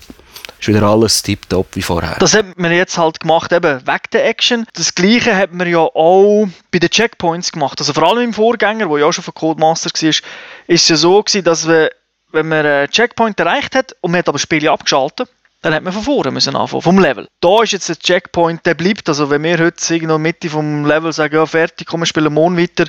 ist 0.61 0.69
wieder 0.69 0.83
alles 0.83 1.23
tiptop 1.23 1.69
wie 1.75 1.83
vorher. 1.83 2.16
Das 2.19 2.35
hat 2.35 2.59
man 2.59 2.73
jetzt 2.73 2.99
halt 2.99 3.21
gemacht, 3.21 3.53
eben 3.53 3.87
wegen 3.87 4.11
der 4.12 4.27
Action. 4.27 4.66
Das 4.75 4.95
gleiche 4.95 5.37
hat 5.37 5.53
man 5.53 5.69
ja 5.69 5.79
auch 5.79 6.49
bei 6.71 6.79
den 6.79 6.90
Checkpoints 6.90 7.53
gemacht. 7.53 7.79
Also 7.79 7.92
vor 7.92 8.05
allem 8.05 8.23
im 8.23 8.35
Vorgänger, 8.35 8.88
wo 8.88 8.97
ja 8.99 9.07
auch 9.07 9.12
schon 9.12 9.25
von 9.25 9.35
Codemaster 9.35 9.90
war, 9.90 10.09
ist 10.09 10.23
es 10.66 10.88
ja 10.88 10.97
so 10.97 11.23
gewesen, 11.23 11.45
dass 11.45 11.69
wir 11.69 11.90
wenn 12.33 12.49
man 12.49 12.66
einen 12.66 12.90
Checkpoint 12.90 13.38
erreicht 13.40 13.75
hat 13.75 13.97
und 14.01 14.11
man 14.11 14.19
hat 14.19 14.29
aber 14.29 14.35
das 14.37 14.42
Spiel 14.42 14.69
abgeschaltet, 14.69 15.29
dann 15.62 15.75
hat 15.75 15.83
man 15.83 15.92
von 15.92 16.03
vorne 16.03 16.31
müssen 16.31 16.55
anfangen, 16.55 16.83
vom 16.83 16.99
Level. 16.99 17.27
Da 17.40 17.62
ist 17.62 17.73
jetzt 17.73 17.88
der 17.88 17.99
Checkpoint, 17.99 18.64
der 18.66 18.75
bleibt. 18.75 19.09
Also 19.09 19.31
wenn 19.31 19.42
wir 19.42 19.59
heute 19.59 19.95
irgendwo 19.95 19.95
in 20.03 20.09
der 20.09 20.19
Mitte 20.19 20.51
vom 20.51 20.85
Level 20.85 21.12
sagen, 21.12 21.35
ja 21.35 21.47
fertig, 21.47 21.87
komm, 21.88 22.01
wir 22.01 22.07
spielen 22.07 22.33
morgen 22.33 22.57
weiter, 22.57 22.85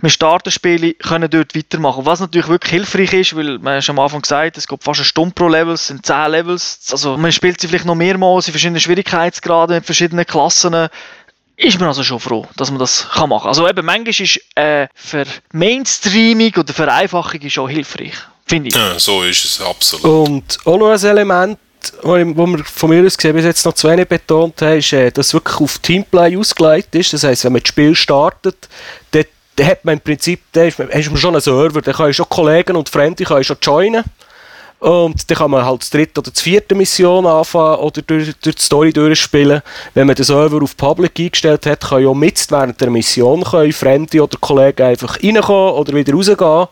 wir 0.00 0.10
starten 0.10 0.50
Spiele, 0.50 0.94
können 0.94 1.30
dort 1.30 1.54
weitermachen. 1.54 2.04
Was 2.04 2.20
natürlich 2.20 2.48
wirklich 2.48 2.72
hilfreich 2.72 3.12
ist, 3.12 3.36
weil 3.36 3.58
man 3.58 3.80
schon 3.82 3.98
am 3.98 4.04
Anfang 4.04 4.22
gesagt, 4.22 4.58
es 4.58 4.66
geht 4.66 4.82
fast 4.82 5.00
eine 5.00 5.04
Stunde 5.04 5.34
pro 5.34 5.48
Level, 5.48 5.74
es 5.74 5.86
sind 5.86 6.04
10 6.04 6.30
Levels. 6.30 6.80
Also 6.90 7.16
man 7.16 7.32
spielt 7.32 7.60
sie 7.60 7.68
vielleicht 7.68 7.84
noch 7.84 7.94
mehrmals 7.94 8.46
in 8.48 8.52
verschiedenen 8.52 8.80
Schwierigkeitsgraden, 8.80 9.76
mit 9.76 9.86
verschiedenen 9.86 10.26
Klassen 10.26 10.88
ist 11.56 11.78
man 11.78 11.88
also 11.88 12.02
schon 12.02 12.18
froh, 12.18 12.46
dass 12.56 12.70
man 12.70 12.80
das 12.80 13.08
kann 13.08 13.28
machen 13.28 13.42
kann. 13.42 13.48
Also 13.48 13.68
eben, 13.68 13.84
manchmal 13.84 14.08
ist 14.08 14.40
äh, 14.56 14.88
für 14.94 15.24
Mainstreaming 15.52 16.54
oder 16.56 16.72
Vereinfachung 16.72 17.48
schon 17.48 17.68
hilfreich, 17.68 18.14
finde 18.46 18.68
ich. 18.68 18.74
Ja, 18.74 18.98
so 18.98 19.22
ist 19.22 19.44
es, 19.44 19.60
absolut. 19.60 20.04
Und 20.04 20.58
auch 20.64 20.78
noch 20.78 20.90
ein 20.90 21.04
Element, 21.04 21.58
wo 22.02 22.46
wir 22.46 22.64
von 22.64 22.90
mir 22.90 23.04
aus 23.04 23.16
gesehen 23.16 23.34
bis 23.34 23.44
jetzt 23.44 23.64
noch 23.64 23.74
zu 23.74 23.88
wenig 23.88 24.08
betont 24.08 24.60
haben, 24.62 24.78
ist, 24.78 24.92
äh, 24.92 25.10
dass 25.10 25.34
wirklich 25.34 25.60
auf 25.60 25.78
Teamplay 25.78 26.36
ausgelegt 26.36 26.94
ist. 26.94 27.12
Das 27.12 27.24
heisst, 27.24 27.44
wenn 27.44 27.52
man 27.52 27.62
das 27.62 27.68
Spiel 27.68 27.94
startet, 27.94 28.68
dann, 29.10 29.24
hat 29.60 29.84
man 29.84 29.94
im 29.94 30.00
Prinzip, 30.00 30.40
dann 30.52 30.68
ist 30.68 30.78
man, 30.78 30.88
hast 30.92 31.08
man 31.08 31.16
schon 31.18 31.34
einen 31.34 31.40
Server, 31.40 31.82
dann 31.82 31.94
kann 31.94 32.10
ich 32.10 32.16
schon 32.16 32.28
Kollegen 32.28 32.76
und 32.76 32.88
Freunde 32.88 33.24
kann 33.24 33.40
ich 33.40 33.46
schon 33.46 33.58
joinen. 33.62 34.04
Und 34.82 35.30
dann 35.30 35.38
kann 35.38 35.50
man 35.52 35.64
halt 35.64 35.86
die 35.86 35.96
dritte 35.96 36.20
oder 36.20 36.32
die 36.32 36.40
vierte 36.40 36.74
Mission 36.74 37.24
anfangen 37.24 37.76
oder 37.76 38.02
durch, 38.02 38.32
durch 38.40 38.56
die 38.56 38.62
Story 38.62 38.92
durchspielen. 38.92 39.62
Wenn 39.94 40.08
man 40.08 40.16
den 40.16 40.24
Server 40.24 40.60
auf 40.60 40.76
Public 40.76 41.20
eingestellt 41.20 41.66
hat, 41.66 41.82
kann 41.82 42.02
ja 42.02 42.12
mit 42.12 42.50
während 42.50 42.80
der 42.80 42.90
Mission 42.90 43.44
Freunde 43.44 44.20
oder 44.20 44.36
Kollegen 44.40 44.82
einfach 44.82 45.22
reinkommen 45.22 45.74
oder 45.74 45.94
wieder 45.94 46.12
rausgehen. 46.12 46.66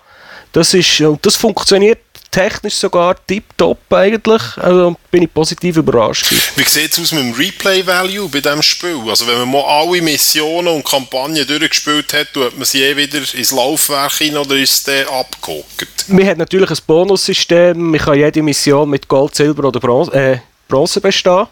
Das, 0.51 0.75
ist, 0.75 1.01
und 1.03 1.25
das 1.25 1.37
funktioniert 1.37 2.01
technisch 2.31 2.75
sogar 2.75 3.16
tipptopp 3.27 3.93
eigentlich. 3.93 4.43
Also 4.57 4.97
bin 5.11 5.23
ich 5.23 5.33
positiv 5.33 5.77
überrascht. 5.77 6.33
Wie 6.57 6.62
sieht 6.64 6.93
es 6.93 7.01
aus 7.01 7.12
mit 7.12 7.23
dem 7.23 7.33
Replay-Value 7.33 8.29
bei 8.29 8.40
diesem 8.40 8.62
Spiel? 8.62 9.01
Also 9.09 9.27
wenn 9.27 9.38
man 9.38 9.51
mal 9.51 9.64
alle 9.64 10.01
Missionen 10.01 10.69
und 10.69 10.85
Kampagnen 10.85 11.47
durchgespielt 11.47 12.12
hat, 12.12 12.33
tut 12.33 12.57
man 12.57 12.64
sie 12.64 12.83
eh 12.83 12.97
wieder 12.97 13.19
ins 13.35 13.51
Laufwerk 13.51 14.12
hin 14.12 14.37
oder 14.37 14.57
ist 14.57 14.88
es 14.88 15.09
abgeguckt? 15.09 16.09
Man 16.09 16.27
hat 16.27 16.38
natürlich 16.38 16.71
ein 16.71 16.79
Bonussystem. 16.87 17.90
Man 17.90 18.01
kann 18.01 18.19
jede 18.19 18.43
Mission 18.43 18.88
mit 18.88 19.09
Gold, 19.09 19.35
Silber 19.35 19.69
oder 19.69 19.81
Bronze, 19.81 20.12
äh, 20.12 20.38
Bronze 20.69 21.01
bestehen. 21.01 21.47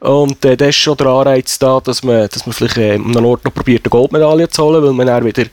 Und 0.00 0.44
äh, 0.44 0.56
das 0.56 0.68
ist 0.68 0.76
schon 0.76 0.96
der 0.96 1.08
Anreiz 1.08 1.58
da, 1.58 1.80
dass 1.80 2.02
man, 2.02 2.28
dass 2.28 2.46
man 2.46 2.52
vielleicht 2.52 2.78
äh, 2.78 2.94
an 2.94 3.16
einem 3.16 3.24
Ort 3.24 3.44
noch 3.44 3.54
probiert, 3.54 3.84
eine 3.84 3.90
Goldmedaille 3.90 4.48
zu 4.48 4.62
holen, 4.64 4.82
weil 4.82 4.92
man 4.92 5.06
dann 5.06 5.24
wieder 5.24 5.44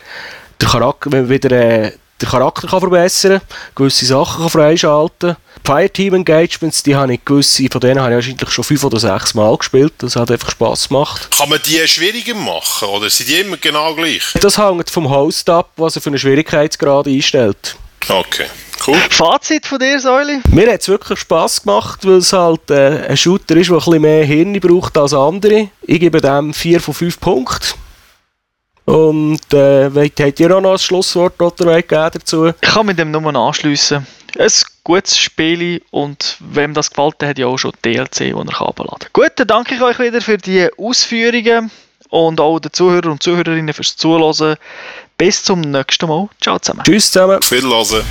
der 0.61 0.67
Charakter, 0.67 1.11
wenn 1.11 1.21
man 1.21 1.29
wieder 1.29 1.51
äh, 1.51 1.91
den 2.21 2.29
Charakter 2.29 2.67
kann 2.67 2.79
verbessern 2.79 3.39
kann, 3.39 3.75
gewisse 3.75 4.05
Sachen 4.05 4.41
kann 4.41 4.49
freischalten 4.49 5.35
Fireteam 5.65 6.13
Engagements, 6.13 6.83
die 6.83 6.95
habe 6.95 7.15
ich 7.15 7.25
gewisse, 7.25 7.67
von 7.71 7.81
denen 7.81 7.99
habe 7.99 8.11
ich 8.11 8.15
wahrscheinlich 8.15 8.49
schon 8.51 8.63
fünf 8.63 8.83
oder 8.83 8.99
sechs 8.99 9.33
Mal 9.33 9.57
gespielt. 9.57 9.93
Das 9.97 10.15
hat 10.15 10.29
einfach 10.29 10.51
Spass 10.51 10.87
gemacht. 10.87 11.27
Kann 11.35 11.49
man 11.49 11.59
die 11.65 11.87
schwieriger 11.87 12.35
machen 12.35 12.87
oder 12.89 13.09
sind 13.09 13.29
die 13.29 13.39
immer 13.39 13.57
genau 13.57 13.95
gleich? 13.95 14.23
Das 14.39 14.59
hängt 14.59 14.91
vom 14.91 15.09
Host 15.09 15.49
ab, 15.49 15.71
was 15.77 15.95
er 15.95 16.03
für 16.03 16.09
einen 16.09 16.19
Schwierigkeitsgrad 16.19 17.07
einstellt. 17.07 17.75
Okay. 18.07 18.45
Cool. 18.85 18.97
Fazit 19.09 19.65
von 19.65 19.79
dir, 19.79 19.99
Säuli? 19.99 20.41
Mir 20.49 20.71
hat 20.71 20.81
es 20.81 20.87
wirklich 20.87 21.17
Spass 21.17 21.63
gemacht, 21.63 22.05
weil 22.05 22.17
es 22.17 22.31
halt 22.31 22.69
äh, 22.69 23.07
ein 23.07 23.17
Shooter 23.17 23.55
ist, 23.55 23.69
der 23.69 23.77
ein 23.77 23.79
bisschen 23.79 24.01
mehr 24.01 24.25
Hirn 24.25 24.59
braucht 24.59 24.95
als 24.97 25.13
andere. 25.13 25.69
Ich 25.81 25.99
gebe 25.99 26.21
dem 26.21 26.53
4 26.53 26.79
von 26.79 26.93
5 26.93 27.19
Punkten. 27.19 27.84
Und 28.85 29.53
äh, 29.53 29.89
habt 29.89 30.39
ihr 30.39 30.55
auch 30.55 30.61
noch 30.61 30.73
ein 30.73 30.79
Schlusswort 30.79 31.41
oder 31.41 31.81
dazu? 31.81 32.47
Ich 32.47 32.61
kann 32.61 32.85
mit 32.85 32.99
dem 32.99 33.11
nur 33.11 33.35
anschliessen. 33.35 34.05
Ein 34.37 34.51
gutes 34.83 35.17
Spiel 35.17 35.81
und 35.91 36.37
wem 36.39 36.73
das 36.73 36.89
gefällt, 36.91 37.23
hat 37.23 37.39
ja 37.39 37.47
auch 37.47 37.57
schon 37.57 37.71
DLC, 37.83 38.17
den 38.17 38.47
er 38.47 38.59
herunterladen 38.59 38.99
kann. 38.99 39.09
Gut, 39.13 39.31
dann 39.37 39.47
danke 39.47 39.75
ich 39.75 39.81
euch 39.81 39.97
wieder 39.97 40.21
für 40.21 40.37
die 40.37 40.69
Ausführungen 40.77 41.71
und 42.09 42.39
auch 42.39 42.59
den 42.59 42.73
Zuhörern 42.73 43.11
und 43.11 43.23
Zuhörerinnen 43.23 43.73
fürs 43.73 43.97
Zuhören. 43.97 44.57
Bis 45.17 45.43
zum 45.43 45.61
nächsten 45.61 46.07
Mal. 46.07 46.29
Ciao 46.41 46.59
zusammen. 46.59 46.83
Tschüss 46.83 47.11
zusammen. 47.11 47.37
Auf 47.37 47.51
Wiedersehen. 47.51 48.03